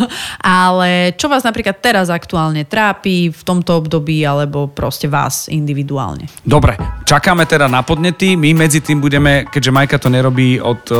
Ale 0.44 1.16
čo 1.16 1.32
vás 1.32 1.48
napríklad 1.48 1.80
teraz 1.80 2.12
aktuálne 2.12 2.68
trápi 2.68 3.32
v 3.32 3.40
tomto 3.40 3.80
období, 3.80 4.20
alebo 4.20 4.68
proste 4.68 5.08
vás 5.08 5.48
individuálne? 5.48 6.28
Dobre, 6.44 6.76
čakáme 7.08 7.48
teda 7.48 7.72
na 7.72 7.80
podnety. 7.80 8.36
My 8.36 8.52
medzi 8.52 8.84
tým 8.84 9.00
budeme, 9.00 9.48
keďže 9.48 9.72
Majka 9.72 9.96
to 9.96 10.12
nerobí 10.12 10.60
od 10.60 10.82
o, 10.92 10.96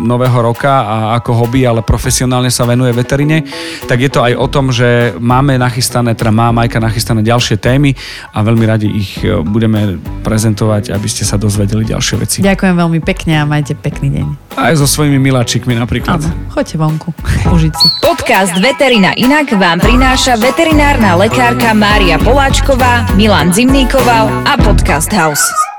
nového 0.00 0.40
roka 0.40 0.80
a 0.80 0.96
ako 1.20 1.44
hobby, 1.44 1.68
ale 1.68 1.84
profesionálne 1.84 2.48
sa 2.48 2.64
venuje 2.64 2.96
veterine, 2.96 3.44
tak 3.84 4.00
je 4.00 4.08
to 4.08 4.24
aj 4.24 4.32
o 4.32 4.46
tom, 4.48 4.72
že 4.72 5.12
máme 5.20 5.57
nachystané, 5.58 6.14
teda 6.14 6.30
má 6.30 6.54
Majka 6.54 6.78
nachystané 6.78 7.20
ďalšie 7.26 7.58
témy 7.58 7.92
a 8.32 8.40
veľmi 8.40 8.64
radi 8.64 8.88
ich 8.88 9.20
e, 9.20 9.42
budeme 9.42 9.98
prezentovať, 10.22 10.94
aby 10.94 11.08
ste 11.10 11.26
sa 11.26 11.36
dozvedeli 11.36 11.84
ďalšie 11.84 12.14
veci. 12.16 12.38
Ďakujem 12.40 12.74
veľmi 12.78 13.00
pekne 13.02 13.42
a 13.42 13.44
majte 13.44 13.74
pekný 13.74 14.14
deň. 14.14 14.26
Aj 14.58 14.74
so 14.78 14.86
svojimi 14.86 15.18
miláčikmi 15.18 15.74
napríklad. 15.74 16.22
Áno, 16.22 16.30
choďte 16.54 16.76
vonku, 16.78 17.08
užiť 17.54 17.74
si. 17.74 17.86
Podcast 18.02 18.54
Veterina 18.58 19.12
Inak 19.18 19.52
vám 19.58 19.82
prináša 19.82 20.38
veterinárna 20.38 21.18
lekárka 21.18 21.74
Mária 21.74 22.16
Poláčková, 22.22 23.10
Milan 23.18 23.50
Zimníkoval 23.50 24.46
a 24.46 24.54
Podcast 24.58 25.10
House. 25.10 25.77